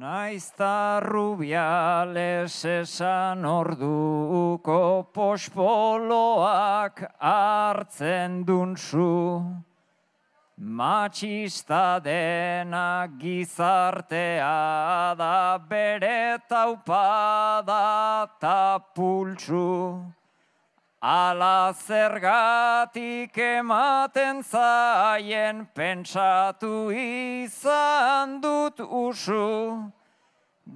Naizta 0.00 1.00
rubiales 1.02 2.64
esan 2.64 3.44
orduko 3.44 5.10
pospoloak 5.12 7.02
hartzen 7.20 8.44
dunzu. 8.46 9.69
Matxista 10.62 11.98
dena 12.04 13.08
gizartea 13.18 15.14
da 15.16 15.56
bere 15.56 16.38
taupada 16.50 18.28
ta 18.38 18.78
pultsu. 18.94 20.04
Ala 21.00 21.72
zergatik 21.72 23.38
ematen 23.38 24.42
zaien 24.44 25.66
pentsatu 25.74 26.92
izan 26.92 28.42
dut 28.42 28.80
usu. 28.80 29.90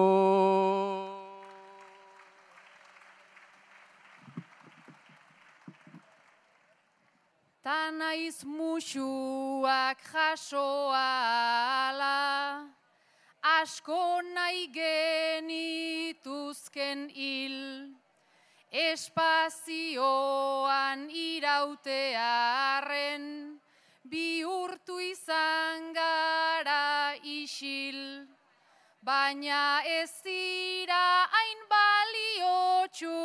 Ta 7.62 7.92
naiz 7.92 8.46
musuak 8.46 9.98
jasoala, 10.14 12.08
asko 13.44 14.22
nahi 14.34 14.68
genituzken 15.44 17.10
hil, 17.12 17.92
espazioan 18.72 19.50
irautearen, 21.12 23.59
bihurtu 24.10 24.98
izan 25.00 25.94
gara 25.94 27.14
isil, 27.24 28.26
baina 29.06 29.82
ez 29.86 30.12
dira 30.26 31.06
hain 31.34 31.62
baliotxu, 31.74 33.20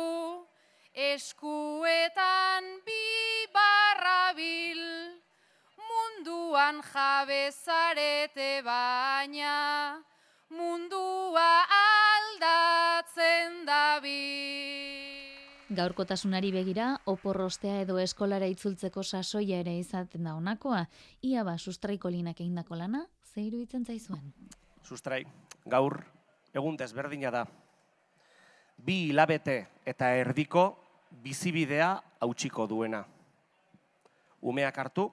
eskuetan 1.09 2.69
bi 2.85 3.03
barrabil, 3.57 4.83
munduan 5.89 6.81
jabezarete 6.91 8.61
baina, 8.69 9.57
mundua 10.49 11.51
aldatzen 11.81 13.65
dabil. 13.65 14.74
Gaurkotasunari 15.75 16.53
begira, 16.55 17.01
oporrostea 17.11 17.81
edo 17.83 17.97
eskolara 17.99 18.47
itzultzeko 18.47 19.03
sasoia 19.03 19.57
ere 19.59 19.73
izaten 19.75 20.23
da 20.23 20.35
honakoa, 20.37 20.85
ia 21.21 21.43
ba 21.43 21.57
sustraiko 21.57 22.09
linak 22.09 22.39
egindako 22.39 22.77
lana, 22.79 23.01
ze 23.33 23.43
iruditzen 23.43 23.83
zaizuen? 23.83 24.31
Sustrai, 24.87 25.25
gaur 25.65 25.97
egun 26.55 26.77
desberdina 26.79 27.31
da. 27.33 27.43
Bi 28.77 29.09
hilabete 29.09 29.57
eta 29.85 30.13
erdiko 30.15 30.65
bizibidea 31.25 31.91
hautsiko 32.23 32.67
duena. 32.71 33.03
Umeak 34.41 34.79
hartu 34.79 35.09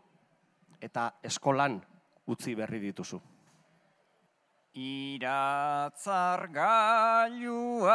eta 0.81 1.11
eskolan 1.27 1.81
utzi 2.27 2.55
berri 2.55 2.79
dituzu. 2.87 3.19
Iratzar 4.75 6.49
gailuak 6.49 7.93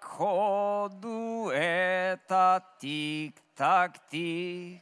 jodu 0.00 1.52
eta 1.52 2.60
tik-tak-tik 2.80 4.80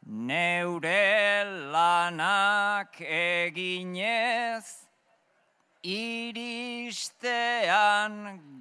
Neure 0.04 1.48
lanak 1.72 3.00
eginez 3.00 4.84
iristean 5.82 7.40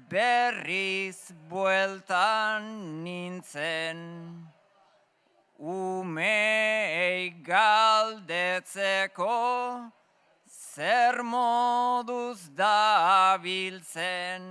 berriz 0.09 1.33
bueltan 1.49 2.63
nintzen. 3.03 3.97
Umei 5.57 7.33
galdetzeko 7.49 9.41
zer 10.45 11.23
moduz 11.23 12.49
dabiltzen. 12.53 14.43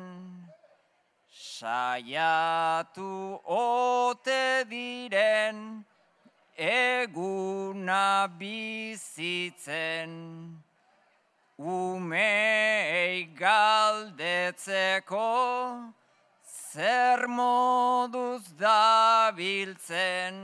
Saiatu 1.56 3.40
ote 3.48 4.64
diren 4.68 5.84
eguna 6.52 8.28
bizitzen. 8.38 10.12
Umei 11.56 13.32
galdetzeko 13.40 15.32
zer 16.44 17.26
moduz 17.26 18.44
dabiltzen. 18.60 20.36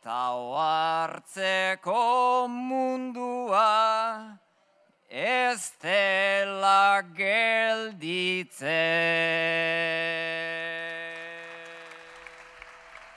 Tau 0.00 0.56
hartzeko 0.56 2.48
mundua 2.48 3.68
ez 5.14 5.70
dela 5.78 7.02
gelditzen. 7.14 8.66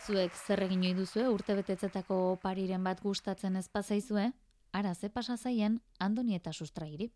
Zuek 0.05 0.35
zer 0.37 0.61
egin 0.67 0.83
ohi 0.85 0.93
duzue 0.93 1.25
urte 1.25 1.55
betetzetako 1.57 2.37
pariren 2.43 2.83
bat 2.85 3.01
gustatzen 3.01 3.57
ez 3.57 3.65
pazaizue? 3.67 4.29
Ara 4.77 4.93
ze 4.93 5.09
pasa 5.09 5.37
zaien 5.37 5.81
Andoni 5.99 6.35
eta 6.35 6.53
Sustrairi. 6.53 7.09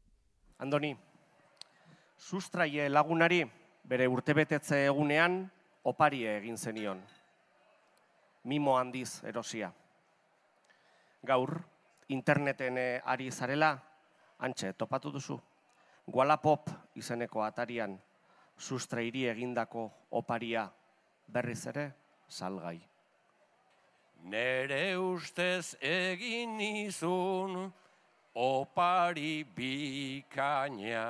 Andoni, 0.57 0.97
Sustraie 2.17 2.89
lagunari 2.89 3.43
bere 3.85 4.07
urtebetetze 4.07 4.85
egunean 4.87 5.45
oparie 5.83 6.37
egin 6.39 6.57
zenion. 6.57 7.01
Mimo 8.43 8.77
handiz 8.79 9.23
erosia. 9.23 9.71
Gaur, 11.21 11.61
interneten 12.09 12.77
eh, 12.77 13.01
ari 13.05 13.29
zarela, 13.31 13.90
antxe, 14.41 14.73
topatu 14.73 15.11
duzu. 15.13 15.39
Wallapop 16.07 16.69
izeneko 16.97 17.43
atarian 17.45 17.97
sustrairi 18.57 19.27
egindako 19.29 19.89
oparia 20.11 20.65
berriz 21.27 21.65
ere 21.71 21.85
salgai. 22.27 22.79
Nere 24.23 24.97
ustez 24.97 25.75
egin 25.81 26.59
izun 26.61 27.71
opari 28.35 29.43
bikaina. 29.55 31.07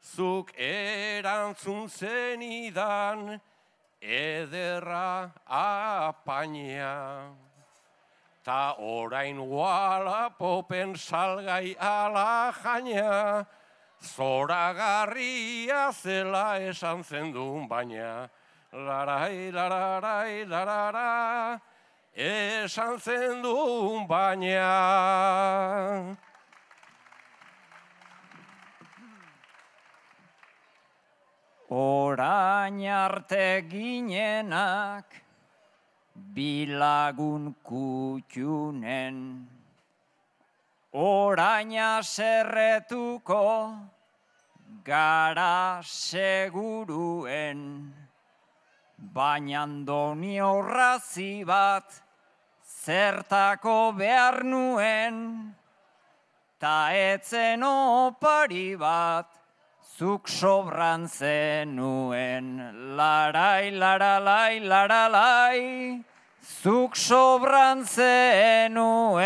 Zuk 0.00 0.52
erantzun 0.56 1.88
zenidan 1.88 3.40
ederra 4.00 5.30
apaina. 5.44 6.94
Ta 8.44 8.74
orain 8.78 9.36
popen 10.38 10.94
salgai 10.94 11.76
ala 11.78 12.52
jaina, 12.52 13.46
zoragarria 14.00 15.92
zela 15.92 16.60
esan 16.60 17.02
zendun 17.02 17.68
baina. 17.68 18.28
Larai, 18.72 19.50
lararai, 19.50 20.46
larara, 20.46 21.60
esan 22.14 22.98
zendun 22.98 24.06
baina. 24.08 26.16
Orain 31.70 32.80
arte 32.88 33.62
ginenak 33.68 35.27
bilagun 36.34 37.54
kutxunen. 37.64 39.46
Oraina 40.92 42.02
serretuko 42.02 43.76
gara 44.84 45.80
seguruen. 45.82 47.62
Baina 48.98 49.66
doni 49.86 50.38
horrazi 50.40 51.44
bat 51.46 52.02
zertako 52.84 53.92
behar 53.96 54.42
nuen. 54.44 55.54
Ta 56.58 56.90
etzen 56.90 57.62
opari 57.62 58.74
bat 58.76 59.28
zuk 59.98 60.28
sobran 60.28 61.06
zenuen. 61.06 62.48
Larai, 62.96 63.70
laralai, 63.70 64.60
laralai, 64.62 66.04
zuk 66.48 66.96
sobran 66.96 67.84
zenuen. 67.84 69.18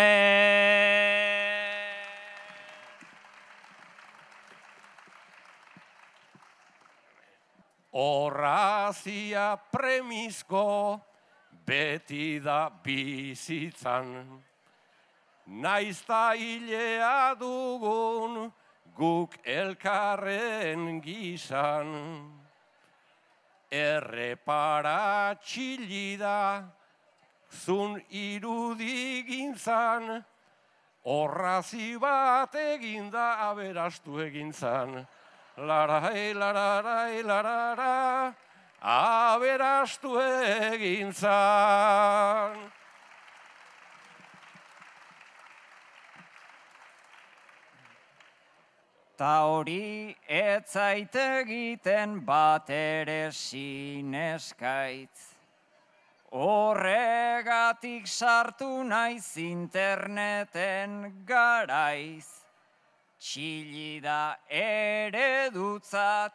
Horrazia 7.92 9.56
premizko 9.70 11.00
beti 11.66 12.40
da 12.42 12.70
bizitzan. 12.82 14.42
Naizta 15.46 16.32
hilea 16.34 17.34
dugun 17.38 18.50
guk 18.96 19.38
elkarren 19.44 21.00
gizan. 21.04 21.90
Errepara 23.70 25.34
txilida 25.40 26.81
zun 27.52 28.02
irudigintzan. 28.10 30.24
Horrazi 31.04 32.00
bat 32.00 32.54
eginda 32.54 33.36
aberastu 33.50 34.20
egintzan. 34.24 35.06
Larai, 35.58 36.32
lararai, 36.32 37.22
larara, 37.22 38.34
aberastu 38.80 40.18
egintzan. 40.72 42.56
Ta 49.16 49.46
hori 49.46 50.16
ez 50.26 50.76
egiten 50.76 52.24
bat 52.24 52.70
ere 52.70 53.30
sineskaitz. 53.30 55.31
Horregatik 56.32 58.06
sartu 58.06 58.82
naiz 58.88 59.36
interneten 59.36 61.12
garaiz. 61.28 62.24
Txilida 63.20 64.38
ere 64.48 65.50
dutzat, 65.52 66.32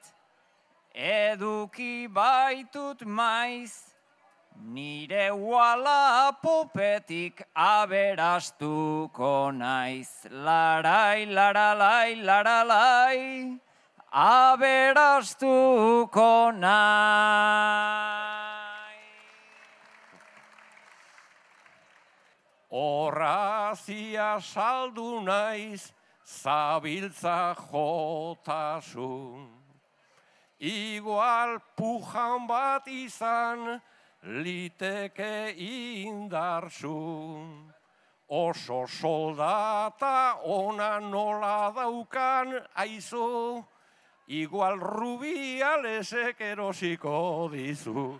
eduki 0.93 2.07
baitut 2.13 3.01
maiz, 3.05 3.73
nire 4.61 5.31
wala 5.33 6.31
popetik 6.43 7.41
aberastuko 7.55 9.51
naiz. 9.51 10.09
Larai, 10.29 11.25
laralai, 11.25 12.21
laralai, 12.21 13.59
aberastuko 14.13 15.31
naiz. 16.53 18.46
Horrazia 22.71 24.41
saldu 24.41 25.21
naiz, 25.23 25.93
zabiltza 26.25 27.55
jotasun. 27.55 29.47
Igual 30.59 31.59
pujan 31.77 32.47
bat 32.47 32.87
izan, 32.87 33.79
liteke 34.23 35.53
indarsun. 35.55 37.77
oso 38.29 38.85
soldata 38.87 40.39
ona 40.43 40.99
nola 40.99 41.71
daukan 41.71 42.59
aizu, 42.75 43.63
igual 44.27 44.79
rubialesek 44.79 46.41
erosiko 46.41 47.49
dizu. 47.51 48.19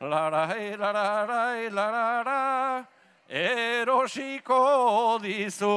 Larai, 0.00 0.76
lararai, 0.76 1.70
larara, 1.72 2.84
erosiko 3.28 5.18
dizu. 5.22 5.76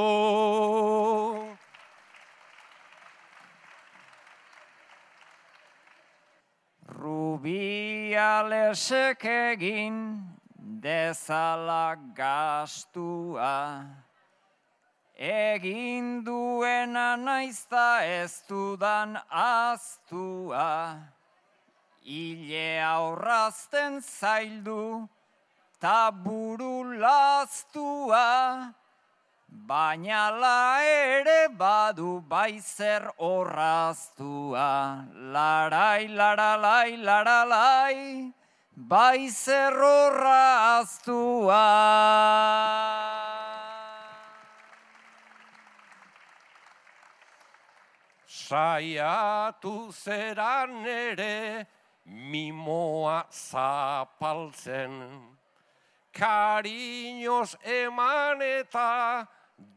Rubialesek 8.09 9.25
egin 9.25 10.21
dezala 10.81 11.95
gastua. 12.15 13.85
Egin 15.19 16.23
duena 16.23 17.15
naizta 17.17 18.03
ez 18.05 18.43
dudan 18.47 19.17
aztua. 19.29 20.99
Ile 22.05 22.81
aurrazten 22.81 24.01
zaildu, 24.01 25.07
ta 25.79 26.11
buru 26.11 26.99
laztua. 26.99 28.75
Baina 29.49 30.29
la 30.29 30.83
ere 30.83 31.49
badu 31.49 32.21
baizer 32.21 33.11
horraztua. 33.17 35.07
Larai, 35.33 36.07
laralai, 36.07 36.97
laralai, 36.97 38.33
baizer 38.75 39.73
horraztua. 39.73 41.65
Saiatu 48.27 49.93
zeran 49.93 50.85
ere 50.85 51.67
mimoa 52.05 53.25
zapaltzen. 53.29 55.38
Kariñoz 56.13 57.55
eman 57.63 58.41
eta 58.41 59.27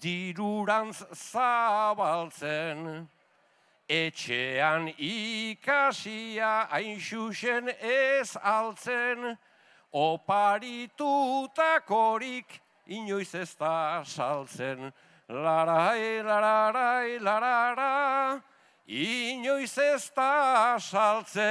dirurantz 0.00 1.04
zabaltzen. 1.14 3.08
Etxean 3.88 4.94
ikasia 4.96 6.68
hain 6.70 6.98
ez 7.80 8.36
altzen, 8.42 9.38
oparitutakorik 9.92 12.62
inoiz 12.86 13.34
ez 13.34 13.56
da 13.58 14.04
saltzen. 14.04 14.92
Larai, 15.28 16.22
lararai, 16.22 17.18
larara, 17.20 18.40
inoiz 18.86 19.78
ez 19.78 20.10
da 20.16 20.78
saltzen. 20.78 21.42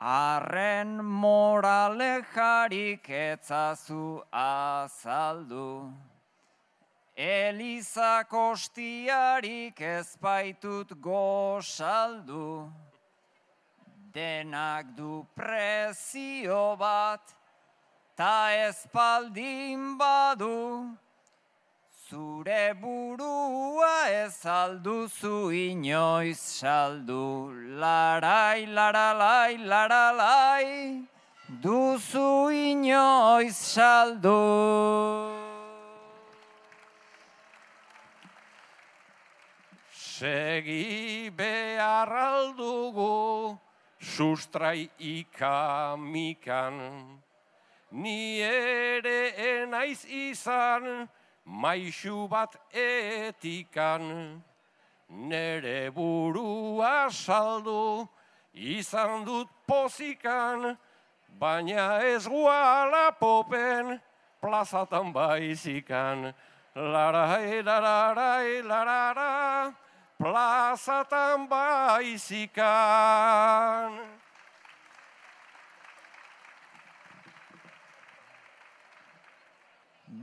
Arren 0.00 1.04
morale 1.04 2.24
jarik 2.34 3.10
etzazu 3.10 4.22
azaldu. 4.32 5.92
Eliza 7.14 8.24
kostiarik 8.24 9.80
ezpaitut 9.80 10.88
gosaldu. 11.02 12.72
Denak 14.14 14.96
du 14.96 15.26
prezio 15.36 16.76
bat, 16.78 17.36
ta 18.16 18.48
espaldin 18.68 19.98
badu. 19.98 20.96
Zure 22.10 22.74
burua 22.74 24.10
ez 24.10 24.44
alduzu 24.44 25.52
inoiz 25.54 26.40
saldu, 26.42 27.54
larai, 27.78 28.66
laralai, 28.66 29.54
laralai, 29.72 31.06
duzu 31.62 32.50
inoiz 32.50 33.54
saldu. 33.54 34.34
Segi 39.94 41.30
behar 41.30 42.10
aldugu, 42.10 43.56
sustrai 44.00 44.90
ikamikan. 44.98 46.76
Ni 47.92 48.42
ere 48.42 49.22
enaiz 49.46 50.04
izan, 50.04 51.06
maixu 51.44 52.28
bat 52.28 52.56
etikan. 52.72 54.42
Nere 55.10 55.90
burua 55.90 57.10
saldu, 57.10 58.08
izan 58.54 59.24
dut 59.24 59.48
pozikan, 59.66 60.78
baina 61.38 61.98
ez 62.06 62.28
guala 62.28 63.10
popen, 63.18 64.00
plazatan 64.40 65.12
baizikan. 65.12 66.34
Larai, 66.76 67.62
lararai, 67.66 68.62
larara, 68.62 69.74
plazatan 70.16 71.48
baizikan. 71.50 72.60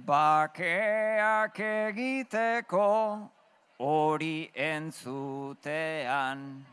Bakeak 0.07 1.59
egiteko 1.59 3.27
hori 3.83 4.47
entzutean. 4.55 6.63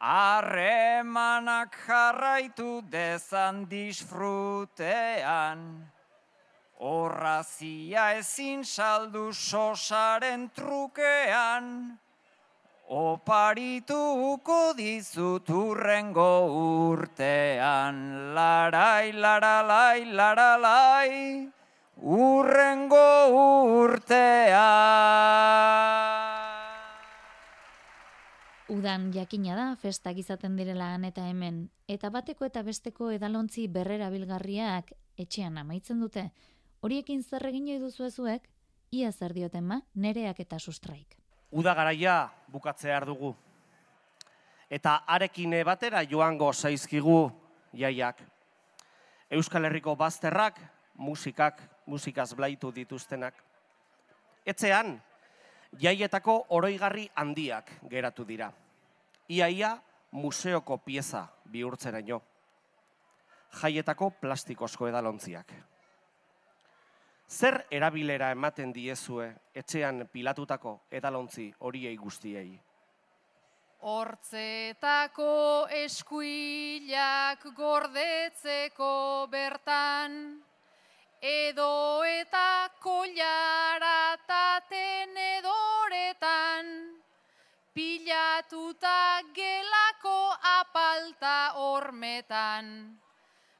Harremanak 0.00 1.76
jarraitu 1.84 2.80
dezan 2.88 3.66
disfrutean. 3.68 5.60
Horrazia 6.80 8.16
ezin 8.16 8.64
saldu 8.64 9.28
sosaren 9.34 10.48
trukean. 10.56 11.98
Oparituko 12.88 14.72
dizut 14.72 15.50
urrengo 15.50 16.48
urtean. 16.88 18.32
Larai, 18.32 19.12
laralai, 19.12 20.00
laralai. 20.16 21.57
Urrengo 21.98 23.26
urtea. 23.82 24.66
Udan 28.70 29.08
jakina 29.10 29.56
da 29.58 29.72
festak 29.74 30.20
izaten 30.22 30.54
direla 30.54 30.92
han 30.94 31.08
eta 31.08 31.24
hemen, 31.26 31.64
eta 31.90 32.10
bateko 32.14 32.46
eta 32.46 32.62
besteko 32.62 33.10
edalontzi 33.10 33.66
berrera 33.66 34.12
bilgarriak 34.14 34.92
etxean 35.18 35.58
amaitzen 35.58 35.98
dute. 35.98 36.28
Horiekin 36.86 37.24
zer 37.24 37.48
egin 37.48 37.66
ohi 37.66 37.80
duzu 37.82 38.06
ezuek? 38.06 38.46
Ia 38.94 39.10
zer 39.10 39.34
dioten 39.34 39.66
ma, 39.66 39.80
nereak 39.94 40.38
eta 40.38 40.60
sustraik. 40.60 41.16
Uda 41.50 41.74
garaia 41.74 42.30
bukatzear 42.46 43.06
dugu. 43.06 43.32
Eta 44.70 45.02
arekin 45.06 45.50
batera 45.66 46.04
joango 46.06 46.52
zaizkigu 46.52 47.32
jaiak. 47.74 48.22
Euskal 49.30 49.64
Herriko 49.64 49.96
bazterrak, 49.96 50.60
musikak, 50.94 51.60
musikaz 51.88 52.34
blaitu 52.36 52.70
dituztenak. 52.74 53.34
Etzean, 54.46 54.98
jaietako 55.80 56.46
oroigarri 56.56 57.08
handiak 57.16 57.72
geratu 57.90 58.26
dira. 58.28 58.52
Iaia 59.28 59.76
museoko 60.12 60.78
pieza 60.84 61.26
bihurtzeraino. 61.50 62.20
Jaietako 63.62 64.10
plastikozko 64.20 64.88
edalontziak. 64.88 65.52
Zer 67.28 67.58
erabilera 67.70 68.30
ematen 68.32 68.72
diezue 68.72 69.28
etxean 69.54 70.06
pilatutako 70.12 70.78
edalontzi 70.90 71.50
horiei 71.60 71.96
guztiei? 71.96 72.56
Hortzetako 73.78 75.68
eskuilak 75.84 77.44
gordetzeko 77.54 79.28
bertan, 79.30 80.16
edo 81.20 82.04
eta 82.04 82.70
koilara 82.80 84.16
ta 84.26 84.60
tenedoretan, 84.70 86.66
pilatuta 87.74 89.20
gelako 89.34 90.36
apalta 90.60 91.52
hormetan. 91.56 92.98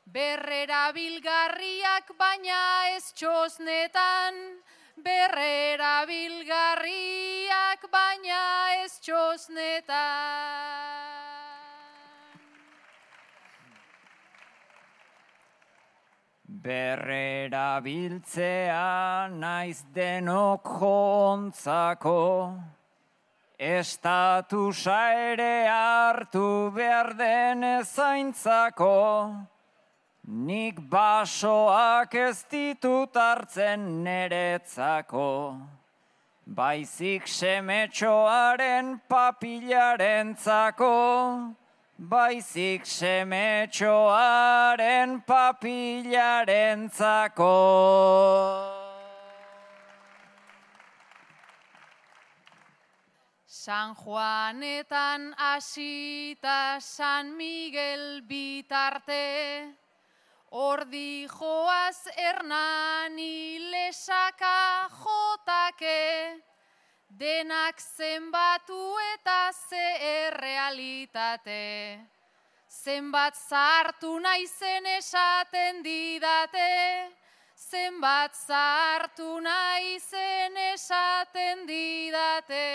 Berrera 0.07 0.92
bilgarriak 0.92 2.12
baina 2.16 2.88
ez 2.97 3.12
txosnetan, 3.12 4.62
berrera 4.97 6.07
bilgarriak 6.07 7.90
baina 7.92 8.73
ez 8.85 8.92
txosnetan. 9.05 11.17
Berrera 16.68 17.81
biltzea 17.81 19.28
naiz 19.33 19.81
denok 19.94 20.66
jontzako, 20.81 22.24
Estatusa 23.59 24.98
ere 25.33 25.64
hartu 25.72 26.70
behar 26.74 27.14
den 27.16 27.64
ezaintzako, 27.64 28.98
Nik 30.28 30.83
basoak 30.92 32.14
ez 32.14 32.44
ditut 32.52 33.16
hartzen 33.16 33.87
neretzako, 34.04 35.31
Baizik 36.44 37.24
semetxoaren 37.33 38.98
papilaren 39.09 40.37
zako, 40.37 40.92
Baizik 41.98 42.87
semetxoaren 42.87 45.18
papilaren 45.26 46.87
zako. 46.94 47.58
San 53.46 53.94
Juanetan 53.98 55.34
hasita 55.37 56.78
San 56.78 57.37
Miguel 57.37 58.22
bitarte, 58.22 59.74
Ordi 60.52 61.26
joaz 61.26 62.06
hernani 62.16 63.58
lesaka 63.72 64.88
jotake, 64.88 66.42
denak 67.18 67.81
zenbatu 67.81 68.94
eta 69.14 69.50
ze 69.50 69.87
errealitate. 70.26 71.98
Zenbat 72.68 73.35
zartu 73.35 74.18
naizen 74.22 74.87
esaten 74.87 75.83
didate, 75.83 77.11
zenbat 77.57 78.35
zartu 78.35 79.40
naizen 79.40 80.57
esaten 80.74 81.66
didate. 81.66 82.68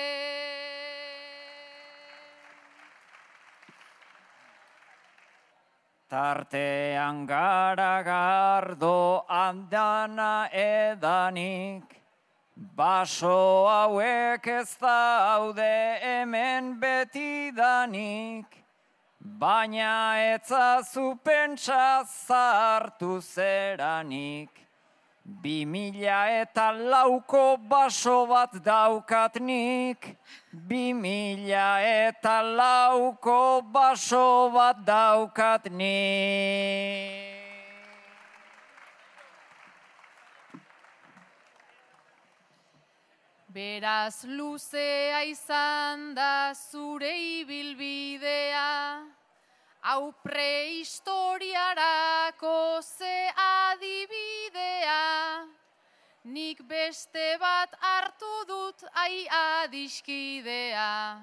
Tartean 6.09 7.25
garagardo 7.25 9.25
andana 9.29 10.49
edanik, 10.51 12.02
Baso 12.71 13.67
hauek 13.67 14.47
ez 14.47 14.77
daude 14.79 15.99
hemen 16.01 16.79
betidanik, 16.79 18.45
baina 19.19 20.15
etzazu 20.33 21.19
pentsa 21.23 22.05
zartu 22.07 23.19
zeranik. 23.21 24.49
Bi 25.25 25.65
mila 25.65 26.27
eta 26.41 26.71
lauko 26.71 27.57
baso 27.57 28.25
bat 28.27 28.53
daukatnik, 28.63 30.17
bi 30.51 30.93
mila 30.93 31.79
eta 31.81 32.41
lauko 32.43 33.61
baso 33.61 34.49
bat 34.55 34.77
daukatnik. 34.85 35.73
Beraz 43.53 44.25
luzea 44.25 45.21
izan 45.29 46.15
da 46.17 46.57
zure 46.57 47.13
ibilbidea, 47.41 49.05
hau 49.85 50.13
prehistoriarako 50.23 52.81
ze 52.81 53.29
adibidea. 53.43 55.45
Nik 56.23 56.63
beste 56.65 57.37
bat 57.37 57.77
hartu 57.81 58.45
dut 58.47 58.83
ai 59.05 59.27
adiskidea. 59.29 61.21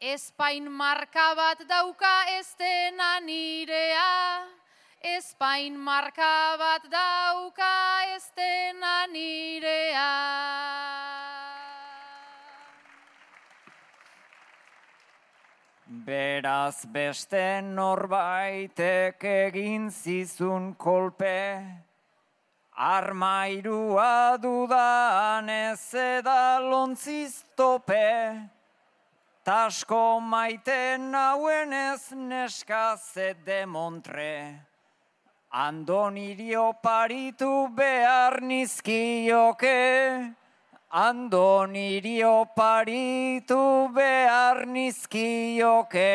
Espain 0.00 0.72
marka 0.72 1.34
bat 1.36 1.68
dauka 1.68 2.24
ez 2.38 2.54
dena 2.56 3.20
nirea. 3.20 4.61
Espain 5.02 5.74
marka 5.74 6.54
bat 6.56 6.84
dauka 6.86 8.06
ez 8.14 8.22
dena 8.36 9.06
nirea. 9.10 10.12
Beraz 16.06 16.86
beste 16.86 17.60
norbaitek 17.66 19.24
egin 19.24 19.90
zizun 19.90 20.72
kolpe, 20.78 21.66
armairua 22.70 24.38
dudan 24.38 25.50
ez 25.50 25.94
eda 25.94 26.60
lontziztope, 26.62 28.08
tasko 29.42 30.20
maite 30.20 30.96
nauen 30.96 31.72
ez 31.72 32.12
neska 32.14 32.96
de 33.44 33.66
montre. 33.66 34.71
Andon 35.54 36.16
irio 36.16 36.72
paritu 36.82 37.68
behar 37.76 38.40
nizkioke, 38.40 40.32
Andon 40.88 41.76
irio 41.76 42.46
paritu 42.56 43.92
behar 43.92 44.64
nizkioke. 44.64 46.08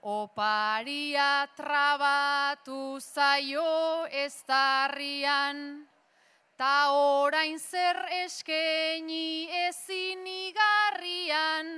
Oparia 0.00 1.46
trabatu 1.56 2.96
zaio 3.00 4.08
ez 4.08 4.32
darrian, 4.48 5.84
ta 6.56 6.90
orain 6.90 7.58
zer 7.58 7.96
eskeni 8.24 9.48
ezin 9.68 10.26
igarrian. 10.26 11.68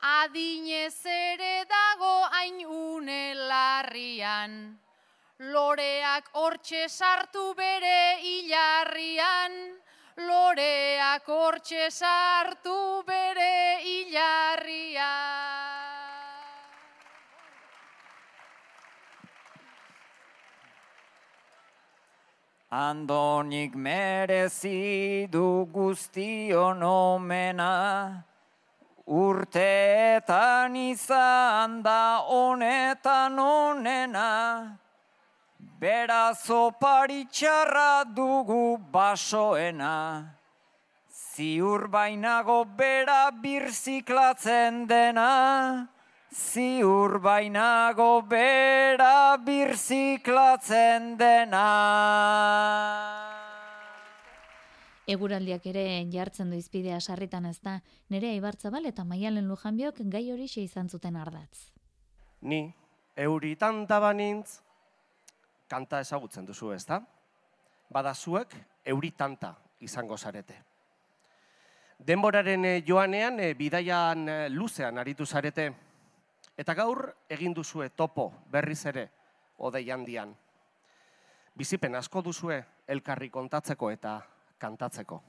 Adinez 0.00 1.06
ere 1.06 1.64
dago 1.68 2.14
hain 2.32 2.60
une 2.64 3.34
larrian, 3.48 4.78
loreak 5.38 6.28
hortxe 6.32 6.88
sartu 6.88 7.54
bere 7.56 8.20
hilarrian, 8.20 9.54
loreak 10.16 11.26
hortxe 11.28 11.90
sartu 11.90 13.02
bere 13.06 13.80
hilarrian. 13.84 14.93
Andonik 22.74 23.76
merezi 23.76 25.28
du 25.30 25.64
guztion 25.70 26.82
omena, 26.82 28.24
Urteetan 29.06 30.74
izan 30.74 31.84
da 31.86 32.26
honetan 32.26 33.38
onena, 33.38 34.74
beraz 35.78 36.50
oparitxarra 36.50 38.10
dugu 38.10 38.76
basoena. 38.90 40.34
Ziur 41.14 41.86
bainago 41.86 42.64
bera 42.64 43.30
birziklatzen 43.30 44.88
dena, 44.88 45.30
ziur 46.34 47.20
bainago 47.22 48.22
bera 48.26 49.36
birziklatzen 49.38 51.14
dena. 51.18 51.68
Eguraldiak 55.06 55.66
ere 55.68 55.84
jartzen 56.10 56.50
du 56.50 56.58
izpidea 56.58 56.98
sarritan 57.00 57.46
ez 57.46 57.58
da, 57.62 57.76
nire 58.10 58.32
aibartzabal 58.32 58.88
eta 58.88 59.04
maialen 59.04 59.46
lujanbiok 59.46 60.00
gai 60.10 60.30
hori 60.32 60.48
izan 60.56 60.88
zuten 60.88 61.16
ardatz. 61.16 61.70
Ni, 62.40 62.72
euri 63.16 63.54
tanta 63.56 64.00
banintz, 64.00 64.60
kanta 65.68 66.00
ezagutzen 66.00 66.46
duzu 66.46 66.72
ez 66.72 66.84
da? 66.86 67.00
Bada 67.90 68.14
zuek, 68.14 68.56
euri 68.84 69.10
tanta 69.10 69.54
izango 69.80 70.16
zarete. 70.16 70.62
Denboraren 71.98 72.64
eh, 72.64 72.82
joanean, 72.86 73.38
e, 73.40 73.54
bidaian 73.54 74.28
e, 74.28 74.48
luzean 74.50 74.98
aritu 74.98 75.26
zarete, 75.26 75.70
eta 76.56 76.74
gaur 76.74 77.12
egin 77.28 77.54
duzue 77.54 77.88
topo 77.90 78.32
berriz 78.50 78.86
ere, 78.86 79.10
odei 79.58 79.90
handian. 79.90 80.34
Bizipen 81.54 81.94
asko 81.94 82.22
duzue 82.22 82.64
elkarri 82.88 83.30
kontatzeko 83.30 83.90
eta 83.90 84.20
kantatzeko. 84.58 85.22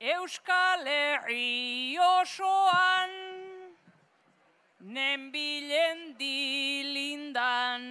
Euskal 0.00 0.86
Herri 0.86 1.96
osoan, 1.98 3.10
nenbilen 4.80 6.16
dilindan, 6.18 7.82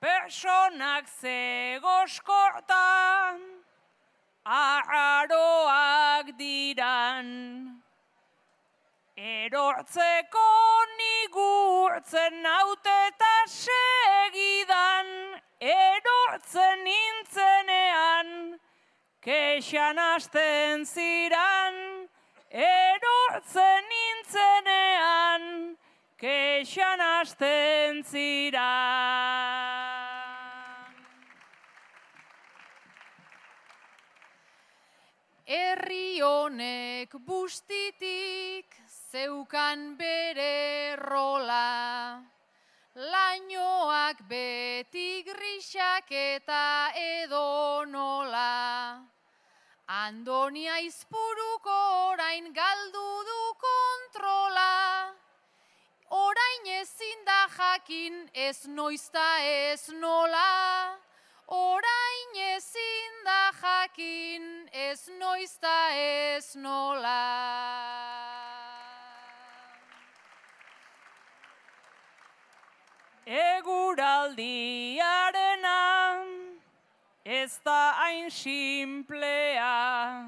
personak 0.00 1.06
zegoskortan, 1.20 2.22
aharoak 4.44 6.32
diran, 6.38 7.77
Erortzeko 9.18 10.48
nigurtzen 10.94 12.36
naute 12.38 12.92
eta 13.08 13.30
segidan, 13.50 15.08
erortzen 15.58 16.84
nintzenean, 16.86 18.30
kexan 19.18 19.98
asten 19.98 20.86
ziran, 20.86 22.06
erortzen 22.46 23.90
nintzenean, 23.90 25.50
kexan 26.22 27.02
asten 27.08 28.04
ziran. 28.06 29.74
Herri 35.48 36.20
honek 36.22 37.18
bustitik 37.26 38.77
zeukan 39.10 39.96
bere 39.96 40.96
rola. 40.96 42.20
Lainoak 42.94 44.20
beti 44.28 45.22
grisak 45.24 46.10
eta 46.12 46.92
edo 46.92 47.84
nola. 47.88 49.00
Andonia 49.88 50.76
izpuruko 50.84 51.76
orain 52.12 52.52
galdu 52.52 53.08
du 53.28 53.42
kontrola. 53.64 55.14
Orain 56.10 56.66
ezin 56.80 57.24
da 57.24 57.46
jakin 57.56 58.28
ez 58.34 58.66
noizta 58.66 59.28
ez 59.40 59.88
nola. 59.88 60.98
Orain 61.48 62.36
ezin 62.52 63.24
da 63.24 63.40
jakin 63.62 64.68
ez 64.72 65.08
noizta 65.16 65.78
ez 65.96 66.56
nola. 66.56 68.37
Eguraldiarena. 73.28 76.24
Ez 77.24 77.60
da 77.62 77.92
hain 78.00 78.30
simplea, 78.30 80.24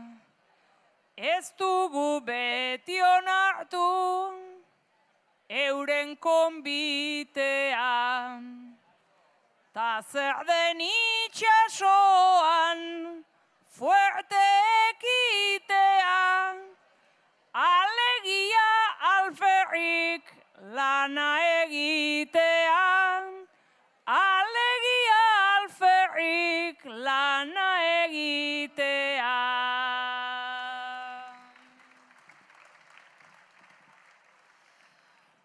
ez 1.16 1.52
dugu 1.56 2.20
beti 2.20 3.00
onartu 3.00 4.32
euren 5.48 6.16
konbitean. 6.16 8.44
Ta 9.72 10.02
zer 10.12 10.44
den 10.44 10.80
itxasoan 11.24 13.24
fuerte 13.78 14.44
ekitea, 14.90 16.54
alegia 17.54 18.70
alferrik 19.14 20.24
lana 20.76 21.30
egitea, 21.64 22.49
alferrik 26.20 26.84
lana 26.84 27.70
egitea. 28.04 29.38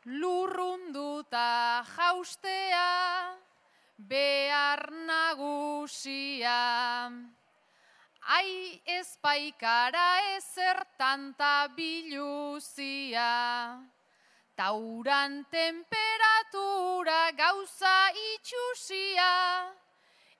Lurrunduta 0.05 1.83
jaustea, 1.95 3.37
behar 3.97 4.91
nagusia. 5.07 6.61
Ai 8.27 8.81
ez 8.85 9.17
paikara 9.21 10.35
ezer 10.35 10.85
tanta 10.97 11.67
biluzia. 11.75 13.31
Tauran 14.55 15.45
temperatura 15.51 17.31
gauza 17.37 18.11
itxusia. 18.33 19.84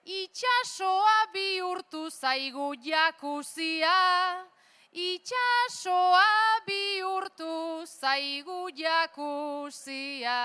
Itxasoa 0.06 1.26
bihurtu 1.34 2.06
zaigu 2.10 2.74
jakuzia. 2.78 4.46
Itxasoa 4.94 6.62
bihurtu 6.66 7.82
zaigu 7.84 8.70
jakuzia. 8.70 10.42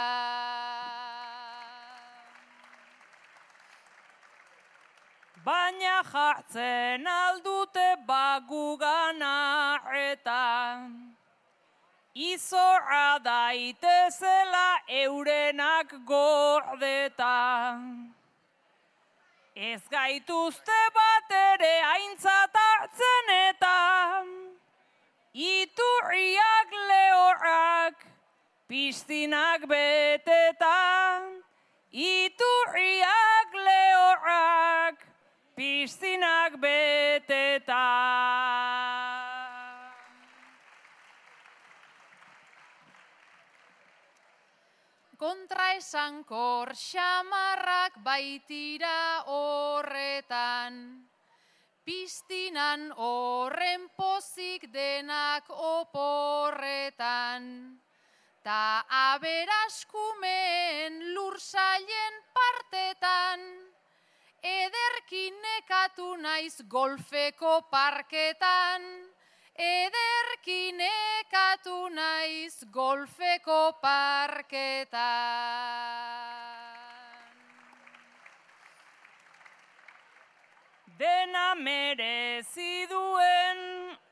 baina 5.45 6.03
jartzen 6.11 7.07
aldute 7.07 7.87
bagugana 8.05 9.81
eta 10.01 10.43
izorra 12.13 13.19
daitezela 13.25 14.67
eurenak 15.01 15.95
gordeta. 16.05 17.37
Ez 19.61 19.81
gaituzte 19.93 20.77
bat 20.95 21.33
ere 21.37 21.73
aintzat 21.85 22.55
hartzen 22.57 23.27
eta 23.35 23.73
iturriak 25.37 26.73
lehorrak 26.89 28.01
piztinak 28.65 29.67
betetan, 29.69 31.29
iturriak 31.93 33.53
lehorrak 33.69 35.05
piztinak 35.53 36.57
beteta. 36.57 37.85
Kontra 45.21 45.77
esan 45.77 46.25
kor 46.25 46.73
xamarrak 46.73 48.01
baitira 48.01 49.21
horretan, 49.29 51.05
piztinan 51.85 52.89
horren 52.97 53.85
pozik 53.93 54.65
denak 54.73 55.45
oporretan, 55.67 57.45
ta 58.41 58.81
aberaskumen 59.13 61.13
lursaien 61.13 62.17
partetan, 62.33 63.45
Ederkin 64.41 65.37
nekatu 65.37 66.17
naiz 66.17 66.65
golfeko 66.65 67.69
parketan, 67.69 69.10
ederkin 69.61 70.77
nekatu 70.77 71.89
naiz 71.93 72.65
golfeko 72.73 73.73
parketan. 73.81 75.01
Dena 80.99 81.55
merezi 81.55 82.87
duen 82.89 83.59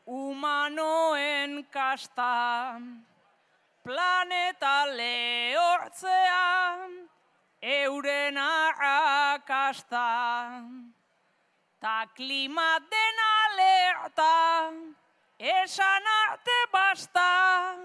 humanoen 0.05 1.65
kasta, 1.71 2.81
planeta 3.83 4.85
lehortzean, 4.97 6.89
euren 7.61 8.37
arrakasta. 8.37 10.07
Ta 11.79 12.07
klima 12.15 12.79
den 12.91 13.17
alerta, 13.25 14.33
esan 15.39 16.03
arte 16.27 16.59
basta. 16.71 17.75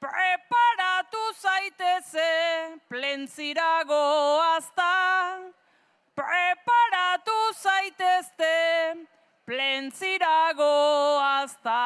Preparatu 0.00 1.22
zaiteze, 1.40 2.80
plentzirago 2.88 4.40
azta. 4.56 5.52
Preparatu 6.14 7.36
zaitezte, 7.60 9.06
plentzirago 9.44 11.20
azta. 11.20 11.82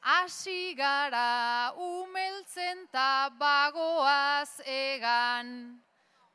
Hasi 0.00 0.74
gara 0.74 1.72
umeltzen 1.76 2.86
ta 2.92 3.28
bagoaz 3.38 4.60
egan, 4.64 5.82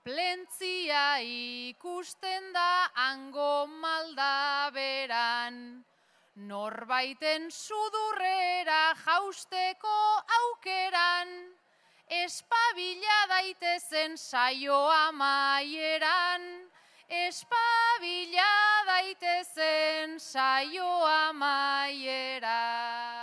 plentzia 0.04 1.22
ikusten 1.22 2.54
da 2.54 2.90
ango 2.96 3.68
malda 3.68 4.72
beran, 4.74 5.84
norbaiten 6.36 7.50
sudurrera 7.54 8.96
jausteko 9.06 10.00
aukeran, 10.40 11.30
espabila 12.10 13.20
daitezen 13.30 14.18
saioa 14.18 15.12
maieran, 15.14 16.50
espabila 17.08 18.52
daitezen 18.90 20.20
saioa 20.20 21.34
maieran. 21.34 23.21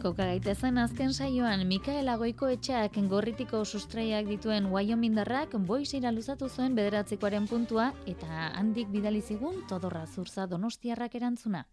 Koka 0.00 0.24
gaitezen 0.24 0.78
azken 0.80 1.10
saioan 1.12 1.60
Mikaela 1.68 2.14
Goiko 2.16 2.48
etxeak 2.48 2.94
gorritiko 3.10 3.58
sustraiak 3.64 4.26
dituen 4.30 4.66
Wyomindarrak 4.72 5.54
boizira 5.68 6.10
luzatu 6.10 6.48
zuen 6.48 6.74
bederatzikoaren 6.78 7.46
puntua 7.50 7.92
eta 8.12 8.28
handik 8.60 8.88
bidali 8.94 9.20
zigun 9.20 9.58
todorra 9.68 10.06
zurza 10.06 10.46
donostiarrak 10.46 11.14
erantzuna. 11.20 11.64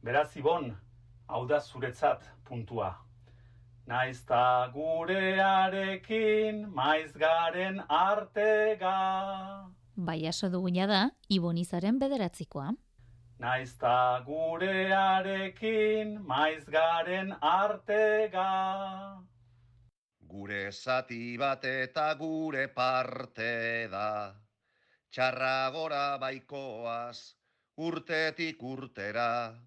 Beraz, 0.03 0.36
Ibon, 0.36 0.72
hau 1.28 1.47
da 1.47 1.61
zuretzat 1.61 2.24
puntua. 2.45 2.93
Naiz 3.87 4.22
ta 4.24 4.70
gurearekin 4.72 6.68
maiz 6.70 7.12
garen 7.18 7.83
artega. 7.89 8.95
Bai 9.97 10.26
aso 10.30 10.49
duguna 10.51 10.87
da, 10.87 11.11
Ibonizaren 11.28 11.99
bederatzikoa. 11.99 12.70
Naiz 13.43 13.74
ta 13.83 14.22
gurearekin 14.26 16.14
maiz 16.22 16.64
garen 16.70 17.35
artega. 17.41 18.47
Gure 20.30 20.70
zati 20.70 21.37
bat 21.37 21.64
eta 21.64 22.14
gure 22.14 22.68
parte 22.68 23.89
da, 23.91 24.33
txarra 25.11 25.70
gora 25.74 26.07
baikoaz, 26.22 27.35
urtetik 27.76 28.62
urtera, 28.62 29.59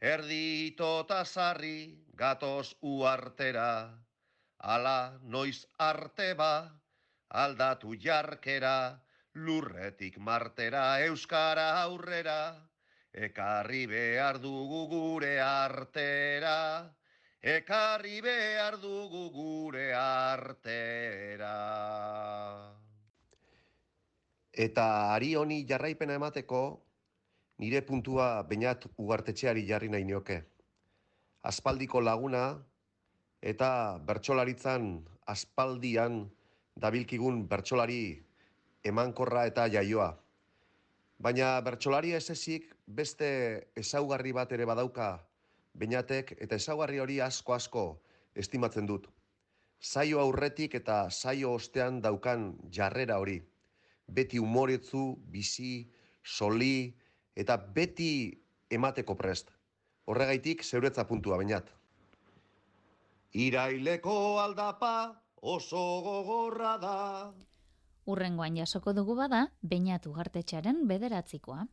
erdito 0.00 1.00
eta 1.04 1.24
zarri 1.24 2.07
gatoz 2.18 2.74
uartera, 2.82 3.94
ala 4.58 5.20
noiz 5.22 5.66
arte 5.78 6.32
ba, 6.34 6.66
aldatu 7.30 7.94
jarkera, 7.94 8.98
lurretik 9.34 10.18
martera, 10.18 10.98
euskara 11.06 11.68
aurrera, 11.84 12.40
ekarri 13.14 13.86
behar 13.86 14.40
dugu 14.42 14.82
gure 14.90 15.38
artera, 15.40 16.90
ekarri 17.40 18.20
behar 18.20 18.80
dugu 18.82 19.30
gure 19.30 19.92
artera. 19.94 21.54
Eta 24.52 25.14
ari 25.14 25.34
honi 25.38 25.62
jarraipena 25.70 26.18
emateko, 26.18 26.62
nire 27.62 27.86
puntua 27.86 28.42
bainat 28.42 28.90
ugartetxeari 28.96 29.68
jarri 29.70 29.88
nahi 29.94 30.04
nioke. 30.04 30.42
Aspaldiko 31.42 32.00
laguna 32.00 32.58
eta 33.42 33.98
bertsolaritzan 34.06 35.04
aspaldian 35.26 36.24
dabilkigun 36.76 37.46
bertsolari 37.48 38.18
emankorra 38.84 39.46
eta 39.46 39.68
jaioa. 39.70 40.10
Baina 41.18 41.60
bertsolari 41.66 42.12
ez 42.14 42.30
ezik 42.30 42.74
beste 42.86 43.28
ezaugarri 43.76 44.32
bat 44.32 44.52
ere 44.52 44.66
badauka 44.66 45.10
bainatek 45.78 46.34
eta 46.38 46.58
ezaugarri 46.58 46.98
hori 47.02 47.20
asko 47.20 47.54
asko 47.54 47.84
estimatzen 48.34 48.86
dut. 48.86 49.06
Saio 49.80 50.20
aurretik 50.20 50.74
eta 50.74 51.08
saio 51.10 51.52
ostean 51.54 52.00
daukan 52.02 52.50
jarrera 52.70 53.18
hori. 53.18 53.38
Beti 54.08 54.38
umoretzu, 54.38 55.18
bizi, 55.30 55.86
soli 56.24 56.94
eta 57.36 57.56
beti 57.56 58.10
emateko 58.70 59.14
prest. 59.14 59.52
Horregaitik 60.08 60.64
zeuretza 60.64 61.04
puntua 61.04 61.36
bainat. 61.36 61.68
Iraileko 63.36 64.40
aldapa 64.40 64.92
oso 65.54 65.82
gogorra 66.06 66.76
da. 66.80 66.94
Urrengoan 68.08 68.56
jasoko 68.56 68.94
dugu 68.96 69.18
bada, 69.18 69.42
bainatu 69.60 70.14
gartetxaren 70.16 70.86
bederatzikoa. 70.88 71.66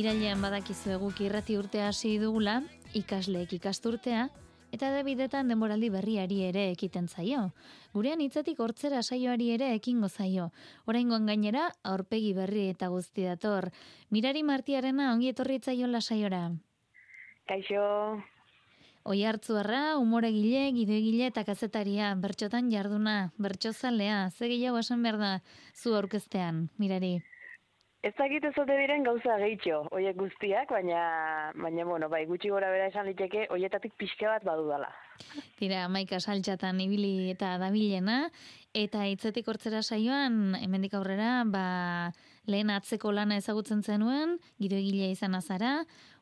Irailean 0.00 0.40
badakizu 0.40 0.94
eguk 0.94 1.18
irrati 1.20 1.58
urtea 1.60 1.90
hasi 1.90 2.14
dugula, 2.22 2.54
ikasleek 2.96 3.50
ikasturtea, 3.58 4.22
eta 4.72 4.88
debidetan 4.94 5.50
denboraldi 5.52 5.90
berriari 5.92 6.38
ere 6.46 6.62
ekiten 6.70 7.08
zaio. 7.10 7.42
Gurean 7.92 8.22
hitzatik 8.24 8.62
hortzera 8.64 9.02
saioari 9.02 9.50
ere 9.56 9.68
ekingo 9.76 10.08
zaio. 10.08 10.46
Oraingoan 10.88 11.26
gainera, 11.28 11.66
aurpegi 11.84 12.30
berri 12.38 12.70
eta 12.70 12.88
guzti 12.88 13.26
dator. 13.28 13.68
Mirari 14.08 14.40
martiarena 14.42 15.10
ongi 15.12 15.28
etorri 15.34 15.58
zaiola 15.60 16.00
saiora. 16.00 16.46
Kaixo. 17.50 17.84
Oi 19.04 19.18
hartzuarra, 19.28 19.98
umoregile, 20.00 20.70
gidoegile 20.78 21.28
eta 21.28 21.44
kazetaria, 21.44 22.14
bertxotan 22.14 22.72
jarduna, 22.72 23.34
bertxozalea, 23.36 24.30
ze 24.30 24.48
gehiago 24.48 24.80
esan 24.80 25.02
behar 25.02 25.20
da 25.20 25.34
zu 25.74 25.92
aurkeztean, 25.98 26.70
mirari. 26.78 27.18
Ez 28.00 28.14
dakit 28.16 28.44
ez 28.48 28.54
ote 28.56 28.76
diren 28.78 29.02
gauza 29.04 29.34
gehitxo, 29.42 29.82
oiek 29.92 30.16
guztiak, 30.16 30.70
baina, 30.72 31.00
baina, 31.52 31.84
bueno, 31.84 32.08
bai, 32.08 32.22
gutxi 32.24 32.48
gora 32.48 32.70
bera 32.72 32.86
esan 32.88 33.04
liteke, 33.10 33.42
oietatik 33.52 33.92
pixka 34.00 34.30
bat 34.30 34.46
badudala. 34.46 34.88
Tira, 35.58 35.82
maika 35.92 36.16
saltxatan 36.16 36.80
ibili 36.80 37.28
eta 37.34 37.50
dabilena, 37.60 38.30
eta 38.72 39.04
hitzetik 39.04 39.50
hortzera 39.52 39.82
saioan, 39.84 40.54
hemendik 40.62 40.96
aurrera, 40.96 41.42
ba, 41.44 41.66
lehen 42.48 42.72
atzeko 42.72 43.12
lana 43.12 43.36
ezagutzen 43.36 43.84
zenuen, 43.84 44.38
gidoegilea 44.64 45.12
izan 45.12 45.36
azara, 45.36 45.74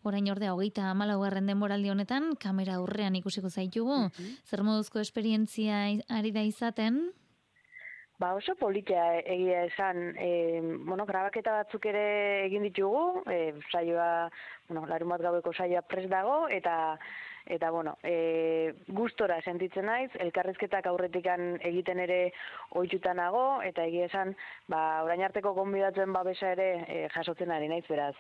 orain 0.03 0.27
ordea 0.35 0.57
hogeita 0.57 0.91
amalaugarren 0.91 1.47
denboraldi 1.47 1.95
honetan, 1.95 2.33
kamera 2.43 2.81
aurrean 2.83 3.15
ikusiko 3.23 3.55
zaitugu, 3.55 4.09
zer 4.43 4.67
moduzko 4.67 4.99
esperientzia 4.99 5.87
ari 6.11 6.35
da 6.35 6.43
izaten, 6.43 7.05
Ba 8.19 8.33
oso 8.35 8.57
politia 8.59 9.21
egia 9.21 9.63
esan, 9.69 10.13
e, 10.19 10.61
bueno, 10.83 11.07
grabaketa 11.07 11.53
batzuk 11.61 11.85
ere 11.87 12.47
egin 12.49 12.65
ditugu, 12.67 13.23
e, 13.31 13.55
saioa, 13.71 14.29
bueno, 14.67 14.87
larun 14.91 15.15
bat 15.15 15.23
gaueko 15.23 15.53
saioa 15.55 15.85
pres 15.87 16.09
dago, 16.11 16.49
eta 16.51 16.99
eta 17.49 17.71
bueno, 17.71 17.97
e, 18.03 18.75
gustora 18.89 19.39
sentitzen 19.41 19.87
naiz, 19.89 20.11
elkarrizketak 20.21 20.87
aurretikan 20.91 21.57
egiten 21.65 22.03
ere 22.05 22.19
ohitutanago 22.77 23.63
eta 23.65 23.87
egia 23.89 24.09
esan, 24.11 24.35
ba, 24.69 25.03
orain 25.07 25.23
arteko 25.25 25.55
gonbidatuen 25.57 26.13
babesa 26.13 26.53
ere 26.53 26.69
e, 26.85 26.99
jasotzen 27.15 27.55
ari 27.55 27.71
naiz 27.73 27.87
beraz. 27.89 28.15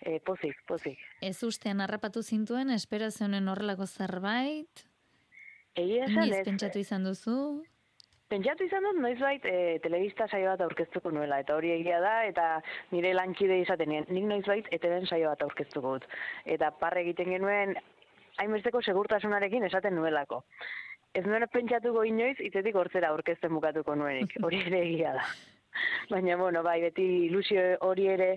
E, 0.00 0.16
pozik, 0.24 0.56
pozik. 0.64 1.02
Ez 1.20 1.42
ustean 1.44 1.82
harrapatu 1.84 2.22
zintuen, 2.22 2.70
esperazionen 2.72 3.50
horrelako 3.52 3.84
zerbait? 3.84 4.86
Egia 5.76 6.06
esan, 6.06 6.32
ez. 6.32 6.40
pentsatu 6.46 6.80
izan 6.80 7.04
duzu? 7.04 7.36
Pentsatu 8.30 8.62
izan 8.62 8.84
dut, 8.86 8.98
noizbait 9.02 9.46
e, 9.50 9.54
telebista 9.82 10.28
saio 10.30 10.52
bat 10.52 10.60
aurkeztuko 10.62 11.10
nuela, 11.10 11.40
eta 11.42 11.56
hori 11.58 11.72
egia 11.74 11.96
da, 11.98 12.12
eta 12.28 12.44
nire 12.92 13.10
lankide 13.16 13.56
izaten 13.64 13.90
nien, 13.90 14.06
nik 14.06 14.28
noizbait 14.30 14.68
eteben 14.76 15.08
saio 15.08 15.32
bat 15.32 15.42
aurkeztuko 15.42 15.96
dut. 15.96 16.06
Eta 16.54 16.70
parre 16.78 17.02
egiten 17.02 17.32
genuen, 17.34 17.74
hainbesteko 18.38 18.84
segurtasunarekin 18.86 19.66
esaten 19.66 19.98
nuelako. 19.98 20.44
Ez 21.10 21.24
nuen 21.26 21.48
pentsatuko 21.50 22.06
inoiz, 22.06 22.36
itzetik 22.38 22.78
hortzera 22.78 23.10
aurkezten 23.10 23.50
bukatuko 23.56 23.98
nuenik, 23.98 24.38
hori 24.46 24.62
ere 24.68 24.84
egia 24.86 25.16
da. 25.18 25.26
Baina, 26.10 26.36
bueno, 26.36 26.62
bai, 26.62 26.80
beti 26.82 27.06
ilusio 27.26 27.62
hori 27.86 28.06
ere 28.10 28.30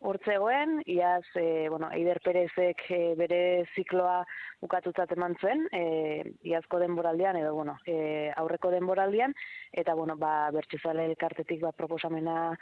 hortzegoen, 0.00 0.82
iaz, 0.86 1.24
e, 1.34 1.68
bueno, 1.68 1.90
Eider 1.92 2.20
Perezek 2.24 2.84
e, 2.94 3.00
bere 3.18 3.40
zikloa 3.74 4.22
bukatutzat 4.62 5.12
eman 5.16 5.34
zuen, 5.40 5.66
e, 5.74 6.34
iazko 6.46 6.78
denboraldian, 6.82 7.36
edo, 7.40 7.54
bueno, 7.54 7.78
e, 7.86 8.30
aurreko 8.36 8.70
denboraldian, 8.74 9.34
eta, 9.72 9.94
bueno, 9.98 10.16
ba, 10.16 10.50
bertxezale 10.54 11.08
elkartetik 11.10 11.62
bat 11.66 11.76
proposamena 11.76 12.52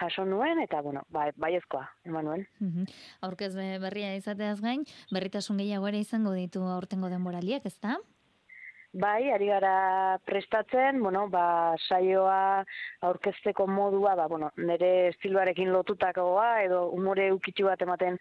jaso 0.00 0.24
nuen, 0.26 0.62
eta, 0.62 0.82
bueno, 0.82 1.04
ba, 1.14 1.28
baiezkoa, 1.36 1.84
eman 2.10 2.26
nuen. 2.26 2.46
Aurkez 3.26 3.54
berria 3.54 4.14
izateaz 4.18 4.58
gain, 4.60 4.86
berritasun 5.14 5.62
gehiago 5.62 5.90
ere 5.90 6.02
izango 6.02 6.34
ditu 6.34 6.66
aurtengo 6.66 7.10
denboraldiak, 7.12 7.66
ez 7.70 7.78
da? 7.78 7.98
Bai, 8.92 9.30
ari 9.30 9.46
gara 9.46 10.18
prestatzen, 10.26 10.98
bueno, 11.00 11.28
ba, 11.30 11.76
saioa 11.88 12.64
aurkezteko 13.06 13.68
modua, 13.70 14.16
ba, 14.18 14.26
bueno, 14.26 14.50
nire 14.56 15.12
estiloarekin 15.12 15.70
lotutakoa 15.70 16.62
edo 16.64 16.88
umore 16.96 17.28
ukitxu 17.30 17.68
bat 17.68 17.84
ematen 17.86 18.18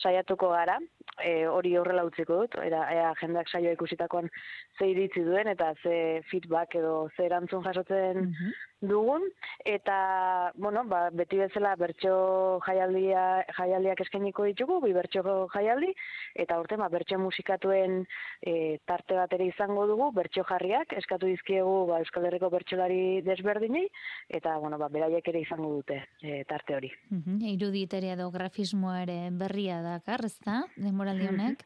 saiatuko 0.00 0.48
gara, 0.54 0.78
e, 1.20 1.44
hori 1.48 1.74
horrela 1.76 2.06
utziko 2.08 2.40
dut, 2.40 2.56
era, 2.64 2.86
ea 2.94 3.12
jendeak 3.20 3.52
saioa 3.52 3.76
ikusitakoan 3.76 4.30
ze 4.78 4.88
iritzi 4.88 5.20
duen 5.24 5.52
eta 5.52 5.74
ze 5.82 6.22
feedback 6.30 6.78
edo 6.80 7.10
ze 7.16 7.26
erantzun 7.28 7.64
jasotzen 7.68 8.32
dugun 8.80 9.22
eta 9.64 10.52
bueno, 10.56 10.84
ba, 10.84 11.08
beti 11.10 11.38
bezala 11.40 11.74
bertso 11.80 12.60
jaialdia 12.66 13.44
jaialdiak 13.56 14.00
eskainiko 14.04 14.44
ditugu, 14.48 14.80
bi 14.84 14.92
bertso 14.96 15.22
jaialdi 15.52 15.92
eta 16.34 16.58
urte 16.60 16.76
ba 16.76 16.88
bertso 16.92 17.18
musikatuen 17.18 18.04
e, 18.42 18.78
tarte 18.84 19.16
bat 19.16 19.32
ere 19.32 19.48
izango 19.48 19.86
dugu, 19.86 20.10
bertso 20.12 20.44
jarriak 20.48 20.92
eskatu 20.92 21.26
dizkiegu 21.26 21.86
ba 21.90 22.00
Euskal 22.04 22.26
Herriko 22.28 22.50
bertsolari 22.50 23.22
desberdinei 23.26 23.86
eta 24.28 24.58
bueno, 24.58 24.78
ba 24.78 24.88
beraiek 24.88 25.28
ere 25.28 25.40
izango 25.46 25.72
dute 25.78 26.02
e, 26.22 26.44
tarte 26.44 26.76
hori. 26.76 26.92
Mhm. 27.10 27.40
Iruditeria 27.56 28.14
edo 28.18 28.30
grafismoa 28.30 29.02
ere 29.06 29.18
berria 29.32 29.80
dakar, 29.82 30.24
ezta? 30.24 30.64
Demoraldi 30.76 31.28
honek. 31.32 31.64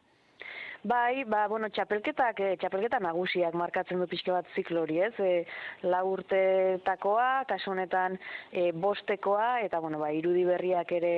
Bai, 0.83 1.25
ba, 1.29 1.43
bueno, 1.45 1.69
txapelketak, 1.69 2.39
e, 2.41 2.55
txapelketa 2.57 2.97
nagusiak 3.05 3.53
markatzen 3.59 4.01
du 4.01 4.07
pixke 4.09 4.33
bat 4.33 4.47
ziklo 4.57 4.87
hori, 4.87 4.97
ez? 5.05 5.13
E, 5.21 5.43
la 5.85 5.99
urtetakoa, 6.09 7.45
kasu 7.51 7.75
honetan 7.75 8.17
e, 8.49 8.71
bostekoa, 8.73 9.61
eta, 9.67 9.77
bueno, 9.85 9.99
ba, 10.01 10.09
irudi 10.17 10.47
berriak 10.49 10.95
ere 10.97 11.13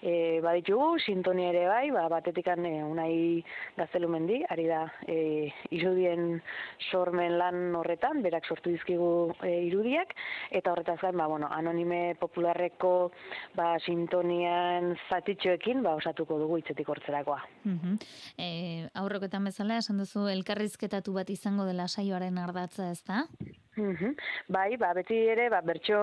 e, 0.00 0.14
baditugu, 0.40 0.96
sintonia 1.04 1.50
ere 1.52 1.66
bai, 1.68 1.90
ba, 1.92 2.06
batetikan 2.08 2.64
e, 2.64 2.70
unai 2.86 3.12
gaztelumendi, 3.76 4.38
ari 4.48 4.64
da 4.70 4.86
e, 5.04 5.50
irudien 5.76 6.40
sormen 6.88 7.36
lan 7.36 7.76
horretan, 7.76 8.24
berak 8.24 8.48
sortu 8.48 8.72
dizkigu 8.72 9.12
e, 9.42 9.52
irudiak, 9.66 10.16
eta 10.56 10.72
horretaz 10.72 10.96
gain, 11.04 11.20
ba, 11.20 11.28
bueno, 11.28 11.52
anonime 11.52 12.14
popularreko 12.22 12.94
ba, 13.60 13.74
sintonian 13.84 14.96
zatitxoekin, 15.10 15.84
ba, 15.84 15.98
osatuko 16.00 16.40
dugu 16.40 16.62
itzetik 16.64 16.88
hortzerakoa. 16.88 17.42
Mm 17.68 18.00
aurrekoetan 19.02 19.44
bezala 19.50 19.78
esan 19.82 20.00
duzu 20.02 20.26
elkarrizketatu 20.32 21.14
bat 21.16 21.30
izango 21.30 21.66
dela 21.68 21.88
saioaren 21.88 22.38
ardatza, 22.38 22.90
ez 22.90 23.02
da? 23.08 23.24
Mhm. 23.74 24.16
Bai, 24.52 24.76
ba, 24.76 24.90
beti 24.92 25.16
ere, 25.32 25.46
ba, 25.48 25.62
bertso 25.64 25.96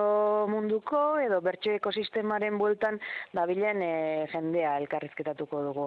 munduko 0.50 1.20
edo 1.22 1.36
bertso 1.40 1.70
ekosistemaren 1.70 2.56
bueltan 2.58 2.96
dabilen 3.30 3.78
e, 3.86 3.90
jendea 4.32 4.72
elkarrizketatuko 4.80 5.60
dugu. 5.68 5.84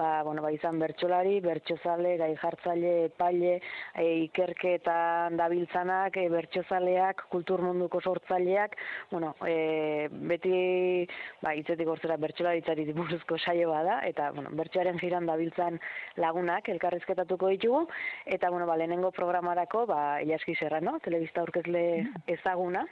Ba, 0.00 0.22
bueno, 0.24 0.40
ba, 0.40 0.48
izan 0.54 0.78
bertsolari, 0.80 1.42
bertsozale, 1.44 2.14
gai 2.16 2.30
jartzaile, 2.40 2.92
epaile, 3.10 3.58
e, 3.92 4.06
ikerketan 4.22 5.36
dabiltzanak, 5.36 6.16
e, 6.16 6.30
bertsozaleak, 6.32 7.26
kultur 7.28 7.60
munduko 7.60 8.00
sortzaileak, 8.00 8.78
bueno, 9.12 9.34
e, 9.44 10.08
beti, 10.08 11.04
ba, 11.44 11.52
itzetik 11.52 11.92
hortzera 11.92 12.16
bertsolaritzari 12.16 12.88
buruzko 12.96 13.36
saio 13.36 13.74
bada, 13.74 14.00
eta, 14.08 14.30
bueno, 14.32 14.54
bertsoaren 14.56 14.96
jiran 15.04 15.28
dabiltzan 15.28 15.76
lagunak 16.16 16.72
elkarrizketatuko 16.72 17.52
ditugu, 17.58 17.84
eta, 18.24 18.48
bueno, 18.48 18.64
ba, 18.64 18.80
lehenengo 18.80 19.12
programarako, 19.12 19.84
ba, 19.92 20.00
ilaski 20.24 20.56
zerra, 20.56 20.80
no? 20.80 20.96
Telebista 21.26 21.42
aurkezle 21.42 21.82
ezaguna 22.26 22.84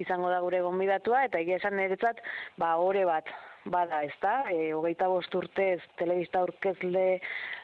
izango 0.00 0.28
da 0.32 0.40
gure 0.40 0.60
gonbidatua 0.64 1.24
eta 1.28 1.40
egia 1.40 1.56
esan 1.60 1.76
niretzat 1.76 2.20
ba 2.58 2.76
ore 2.76 3.04
bat 3.08 3.28
bada, 3.64 4.02
ez 4.02 4.14
da? 4.20 4.42
E, 4.50 4.72
hogeita 4.74 5.06
bost 5.08 5.34
urtez 5.38 5.78
telebista 6.00 6.40
aurkezle 6.42 7.20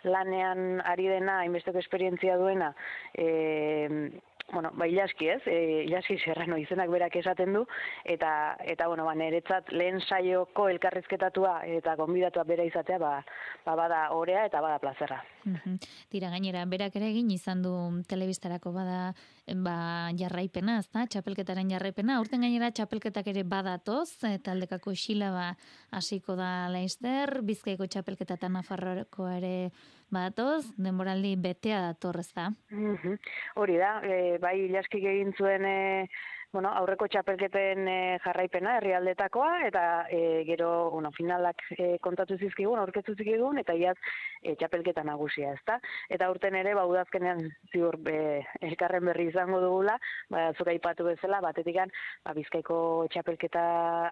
lanean 0.07 0.81
ari 0.87 1.09
dena, 1.11 1.41
hainbesteko 1.43 1.81
esperientzia 1.83 2.37
duena, 2.39 2.73
e, 3.19 3.27
bueno, 4.53 4.71
ba, 4.75 4.87
ilaski 4.87 5.29
ez, 5.29 5.41
e, 5.47 5.85
ilaski 5.85 6.19
serrano 6.19 6.57
izenak 6.59 6.91
berak 6.91 7.17
esaten 7.21 7.53
du, 7.53 7.65
eta, 8.05 8.57
eta 8.65 8.89
bueno, 8.89 9.05
ba, 9.05 9.15
niretzat 9.19 9.73
lehen 9.73 10.01
saioko 10.01 10.69
elkarrizketatua 10.73 11.61
eta 11.79 11.95
gonbidatua 12.01 12.45
bera 12.49 12.65
izatea, 12.65 12.99
ba, 13.03 13.13
ba 13.67 13.75
bada 13.77 14.01
orea 14.17 14.47
eta 14.49 14.63
bada 14.65 14.79
plazerra. 14.83 15.21
Tira 16.09 16.31
gainera, 16.33 16.65
berak 16.69 16.97
ere 16.97 17.11
egin 17.13 17.31
izan 17.31 17.63
du 17.63 17.75
telebistarako 18.09 18.73
bada 18.73 19.13
ba, 19.65 19.77
jarraipena, 20.19 20.79
ez 20.81 20.89
da, 20.93 21.05
txapelketaren 21.07 21.71
jarraipena, 21.73 22.21
urten 22.21 22.45
gainera 22.45 22.71
txapelketak 22.73 23.29
ere 23.35 23.45
badatoz, 23.45 24.25
e, 24.25 24.39
taldekako 24.45 24.97
xila 24.97 25.31
ba, 25.35 25.47
hasiko 25.93 26.37
da 26.41 26.69
laizter, 26.73 27.41
bizkaiko 27.45 27.87
txapelketa 27.87 28.41
eta 28.41 28.49
nafarroko 28.53 29.29
ere 29.29 29.71
badatoz, 30.15 30.65
denboraldi 30.77 31.35
betea 31.37 31.81
datorrez 31.91 32.31
da. 32.35 32.49
Hori 33.57 33.79
da, 33.81 33.99
e, 34.03 34.39
bai, 34.43 34.57
ilaskik 34.67 35.05
egin 35.05 35.35
zuen 35.37 35.65
e, 35.69 35.79
bueno, 36.53 36.71
aurreko 36.81 37.07
txapelketen 37.13 37.89
e, 37.93 37.97
jarraipena 38.25 38.79
herrialdetakoa 38.79 39.51
eta 39.67 39.83
e, 40.09 40.21
gero 40.49 40.91
bueno, 40.95 41.11
finalak 41.17 41.61
e, 41.77 41.99
kontatu 42.05 42.39
zizkigun, 42.39 42.81
aurketu 42.81 43.13
zizkigun 43.17 43.61
eta 43.61 43.77
iaz 43.77 43.97
e, 44.43 44.55
txapelketa 44.57 45.05
nagusia, 45.05 45.53
ezta? 45.59 45.79
Eta 46.09 46.31
urten 46.33 46.57
ere 46.57 46.73
ba 46.79 46.87
udazkenean 46.89 47.45
ziur 47.73 47.99
be, 48.01 48.19
elkarren 48.65 49.05
berri 49.11 49.29
izango 49.29 49.61
dugula, 49.65 49.99
ba 50.33 50.49
zuka 50.57 50.73
aipatu 50.73 51.11
bezala 51.11 51.43
batetikan 51.45 51.93
ba 52.25 52.33
Bizkaiko 52.39 52.81
txapelketa 53.13 53.65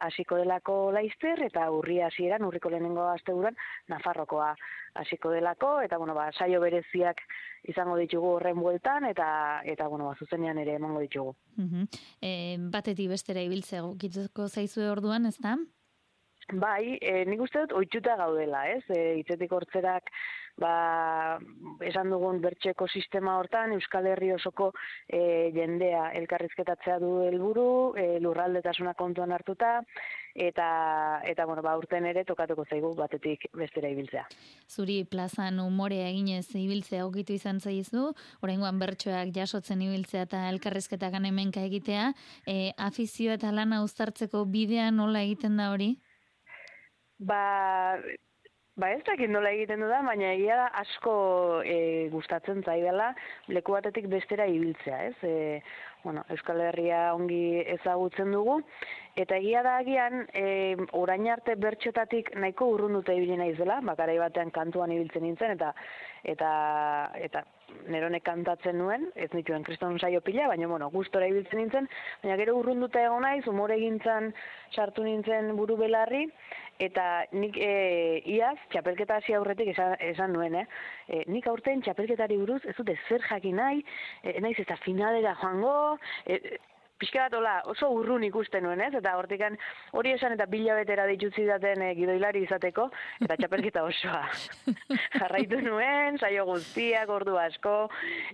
hasiko 0.05 0.41
delako 0.43 0.79
Laister 0.93 1.41
eta 1.49 1.71
urri 1.73 2.03
hasieran 2.05 2.45
urriko 2.45 2.73
lehenengo 2.73 3.09
asteburuan 3.15 3.57
Nafarrokoa 3.89 4.53
hasiko 5.01 5.31
delako 5.31 5.81
eta 5.85 5.99
bueno, 5.99 6.15
ba 6.15 6.31
saio 6.33 6.61
bereziak 6.61 7.21
izango 7.69 7.97
ditugu 7.97 8.37
horren 8.37 8.61
bueltan 8.61 9.05
eta 9.11 9.61
eta 9.65 9.89
bueno, 9.89 10.07
ba 10.07 10.17
zuzenean 10.19 10.59
ere 10.59 10.75
emango 10.75 11.01
ditugu. 11.01 11.35
Mm 11.57 11.69
-hmm. 11.69 11.89
e, 12.21 12.57
batetik 12.73 13.09
bestera 13.09 13.41
ibiltzea 13.41 13.83
gukituko 13.83 14.49
zaizue 14.49 14.91
orduan, 14.91 15.27
ez 15.27 15.39
da? 15.39 15.57
Bai, 16.53 16.95
e, 17.03 17.25
nik 17.27 17.41
uste 17.43 17.65
dut 17.65 17.73
oitxuta 17.81 18.15
gaudela, 18.21 18.69
ez? 18.71 18.85
E, 18.95 19.17
itzetik 19.19 19.51
hortzerak, 19.51 20.13
ba, 20.63 21.39
esan 21.83 22.13
dugun 22.13 22.39
bertxe 22.45 22.71
ekosistema 22.71 23.35
hortan, 23.41 23.75
Euskal 23.75 24.07
Herri 24.07 24.31
osoko 24.37 24.71
e, 25.09 25.51
jendea 25.57 26.13
elkarrizketatzea 26.21 27.01
du 27.03 27.11
helburu, 27.27 27.67
e, 27.99 28.07
lurraldetasuna 28.23 28.95
kontuan 28.95 29.35
hartuta, 29.35 29.81
eta, 30.37 30.69
eta 31.27 31.47
bueno, 31.51 31.67
ba, 31.67 31.75
urten 31.81 32.07
ere 32.07 32.23
tokatuko 32.29 32.63
zaigu 32.71 32.95
batetik 32.95 33.49
bestera 33.57 33.91
ibiltzea. 33.91 34.29
Zuri 34.71 35.03
plazan 35.03 35.59
umorea 35.65 36.07
eginez 36.13 36.47
ibiltzea 36.55 37.09
ogitu 37.11 37.35
izan 37.35 37.59
zaizu, 37.59 38.13
oraingoan 38.47 38.79
bertsoak 38.79 39.35
jasotzen 39.35 39.83
ibiltzea 39.83 40.29
eta 40.31 40.47
elkarrizketak 40.55 41.19
hemenka 41.19 41.67
egitea, 41.67 42.13
e, 42.47 42.71
afizio 42.79 43.35
eta 43.35 43.51
lana 43.51 43.83
uztartzeko 43.83 44.47
bidea 44.47 44.93
nola 44.95 45.27
egiten 45.27 45.59
da 45.59 45.73
hori? 45.75 45.97
Ba, 47.19 47.97
ba 48.77 48.91
ez 48.93 49.03
dakit 49.09 49.31
nola 49.33 49.51
egiten 49.57 49.81
du 49.81 49.89
baina 49.89 50.33
egia 50.35 50.57
da 50.57 50.67
asko 50.83 51.63
e, 51.65 52.09
gustatzen 52.13 52.63
zaidala 52.63 53.15
leku 53.49 53.73
batetik 53.73 54.07
bestera 54.13 54.45
ibiltzea, 54.47 54.99
ez? 55.09 55.17
E, 55.25 55.63
bueno, 56.05 56.25
Euskal 56.29 56.61
Herria 56.61 57.15
ongi 57.15 57.63
ezagutzen 57.79 58.31
dugu, 58.37 58.61
eta 59.17 59.37
egia 59.41 59.63
da 59.63 59.79
agian, 59.81 60.27
e, 60.35 60.77
orain 60.93 61.27
arte 61.33 61.57
bertxotatik 61.57 62.35
nahiko 62.37 62.69
urrun 62.75 63.01
dute 63.01 63.17
ibili 63.17 63.41
naizela, 63.41 63.81
bakarai 63.81 64.19
batean 64.19 64.53
kantuan 64.53 64.93
ibiltzen 64.93 65.25
nintzen, 65.25 65.57
eta 65.57 65.73
eta 66.23 66.51
eta 67.17 67.47
neronek 67.91 68.25
kantatzen 68.27 68.79
nuen, 68.79 69.09
ez 69.15 69.29
nituen 69.35 69.65
kriston 69.67 69.99
saio 69.99 70.21
pila, 70.25 70.49
baina, 70.51 70.69
bueno, 70.71 70.89
gustora 70.91 71.27
ibiltzen 71.31 71.61
nintzen, 71.61 71.89
baina 72.23 72.37
gero 72.41 72.57
urrunduta 72.61 73.03
egon 73.03 73.27
naiz, 73.27 73.45
umore 73.51 73.79
gintzan 73.81 74.33
sartu 74.75 75.05
nintzen 75.07 75.53
buru 75.59 75.77
belarri, 75.81 76.25
eta 76.83 77.25
nik 77.33 77.57
e, 77.57 77.73
iaz, 78.37 78.57
txapelketa 78.73 79.21
hasi 79.21 79.37
aurretik 79.37 79.73
esan, 79.73 79.97
esan 80.13 80.35
nuen, 80.37 80.59
eh? 80.63 80.67
E, 81.09 81.25
nik 81.33 81.47
aurten 81.51 81.83
txapelketari 81.83 82.39
buruz 82.43 82.63
ez 82.67 82.77
dute 82.77 82.99
zer 83.09 83.25
jakin 83.31 83.57
nahi, 83.63 83.85
e, 84.23 84.39
naiz 84.45 84.59
eta 84.63 84.77
finalera 84.85 85.37
joango, 85.41 85.77
e, 86.27 86.59
pixka 86.99 87.27
bat 87.29 87.67
oso 87.71 87.91
urrun 87.93 88.25
ikusten 88.25 88.65
nuen, 88.65 88.81
ez? 88.81 88.93
Eta 88.99 89.17
hortikan 89.19 89.57
hori 89.93 90.13
esan 90.17 90.33
eta 90.37 90.47
bila 90.51 90.77
betera 90.79 91.07
ditutzi 91.07 91.45
daten 91.49 91.83
e, 91.83 91.93
gidoilari 91.99 92.45
izateko, 92.47 92.89
eta 93.21 93.37
txapelketa 93.41 93.85
osoa. 93.85 94.25
Jarraitu 95.21 95.61
nuen, 95.65 96.19
saio 96.19 96.47
guztiak, 96.49 97.13
ordu 97.13 97.37
asko, 97.41 97.77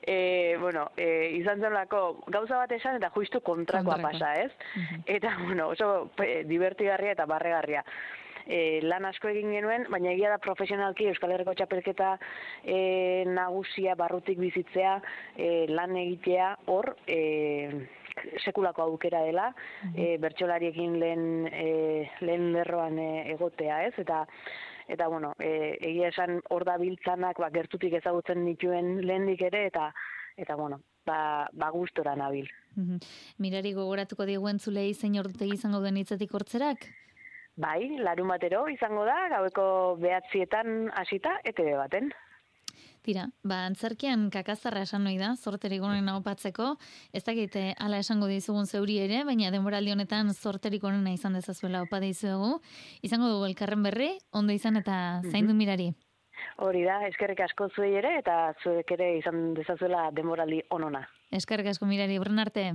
e, 0.06 0.56
bueno, 0.60 0.88
e, 0.96 1.34
izan 1.40 1.60
zen 1.60 1.74
lako, 1.74 2.22
gauza 2.28 2.62
bat 2.62 2.72
esan 2.78 2.98
eta 3.00 3.12
juistu 3.14 3.42
kontrakoa 3.44 3.98
pasa, 4.02 4.34
ez? 4.46 4.50
Eta, 5.06 5.36
bueno, 5.44 5.70
oso 5.74 6.10
e, 6.22 6.42
divertigarria 6.48 7.16
eta 7.16 7.28
barregarria. 7.30 7.84
E, 8.46 8.80
lan 8.82 9.06
asko 9.06 9.30
egin 9.30 9.52
genuen, 9.54 9.86
baina 9.90 10.10
egia 10.12 10.32
da 10.32 10.38
profesionalki 10.42 11.06
Euskal 11.10 11.34
Herriko 11.34 11.54
txapelketa 11.58 12.16
e, 12.64 12.78
nagusia 13.28 13.94
barrutik 13.98 14.40
bizitzea, 14.42 14.96
e, 15.36 15.50
lan 15.70 15.94
egitea 16.00 16.48
hor, 16.72 16.92
e, 17.06 17.20
sekulako 18.44 18.86
aukera 18.86 19.22
dela, 19.26 19.50
e, 19.94 20.16
bertsolariekin 20.22 20.98
lehen, 21.00 21.24
e, 21.46 22.10
lehen 22.20 22.52
lerroan 22.52 22.98
e, 22.98 23.10
egotea, 23.34 23.82
ez? 23.88 23.94
Eta 23.98 24.24
eta 24.92 25.06
bueno, 25.08 25.32
e, 25.38 25.78
egia 25.80 26.10
esan 26.10 26.40
hor 26.50 26.64
da 26.68 26.76
biltzanak 26.80 27.38
ba, 27.38 27.50
gertutik 27.54 27.94
ezagutzen 28.00 28.44
dituen 28.46 28.98
lehendik 29.06 29.44
ere, 29.48 29.66
eta 29.70 29.92
eta 30.36 30.56
bueno, 30.56 30.80
ba, 31.06 31.48
ba 31.52 31.70
gustora 31.70 32.16
nabil. 32.16 32.48
Mirari 33.38 33.74
gogoratuko 33.76 34.26
diguen 34.28 34.58
zulei 34.58 34.92
zein 34.94 35.18
ordutegi 35.20 35.58
izango 35.58 35.80
den 35.84 36.00
hitzetik 36.00 36.34
hortzerak? 36.34 36.88
Bai, 37.60 37.98
larun 38.00 38.30
batero 38.32 38.64
izango 38.72 39.04
da, 39.04 39.16
gaueko 39.28 39.64
behatzietan 40.00 40.88
hasita, 40.96 41.36
ETV 41.44 41.74
baten. 41.76 42.08
Tira, 43.02 43.24
ba, 43.42 43.64
antzerkian 43.66 44.28
kakazarra 44.30 44.84
esan 44.86 45.02
noi 45.02 45.16
da, 45.18 45.32
zorterik 45.34 45.82
onena 45.82 46.14
opatzeko, 46.20 46.76
ez 47.10 47.24
dakit 47.26 47.56
eh, 47.58 47.72
ala 47.82 47.98
esango 47.98 48.28
dizugun 48.30 48.70
zeuri 48.70 49.00
ere, 49.02 49.24
baina 49.26 49.50
denboraldi 49.50 49.90
honetan 49.90 50.30
zorterik 50.30 50.86
onena 50.86 51.10
izan 51.10 51.34
dezazuela 51.34 51.82
opa 51.82 51.98
dizuegu. 51.98 52.60
Izango 53.02 53.32
dugu 53.32 53.50
elkarren 53.50 53.82
berri, 53.82 54.12
ondo 54.30 54.54
izan 54.54 54.78
eta 54.78 54.96
zaindu 55.32 55.58
mirari. 55.58 55.90
Hori 56.62 56.86
da, 56.86 57.00
eskerrik 57.10 57.42
asko 57.42 57.72
zuei 57.74 57.96
ere, 57.98 58.14
eta 58.22 58.54
zuek 58.62 58.94
ere 58.94 59.16
izan 59.18 59.50
dezazuela 59.58 60.10
denboraldi 60.14 60.62
onona. 60.70 61.02
Eskerrik 61.34 61.74
asko 61.74 61.90
mirari, 61.90 62.22
burren 62.22 62.38
arte. 62.46 62.68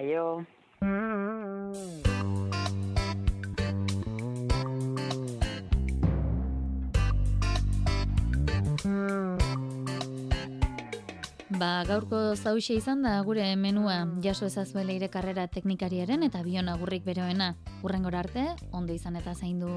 Aio. 0.00 0.46
Ba, 11.58 11.82
gaurko 11.88 12.18
zauxe 12.36 12.76
izan 12.78 13.00
da 13.02 13.16
gure 13.26 13.44
menua 13.58 13.96
jaso 14.22 14.46
ezazuele 14.46 14.94
ire 14.94 15.08
karrera 15.10 15.48
teknikariaren 15.50 16.22
eta 16.28 16.44
bion 16.46 16.70
agurrik 16.70 17.02
beroena. 17.08 17.50
Urrengora 17.82 18.22
arte, 18.22 18.46
ondo 18.70 18.94
izan 18.94 19.18
eta 19.18 19.34
zaindu. 19.34 19.74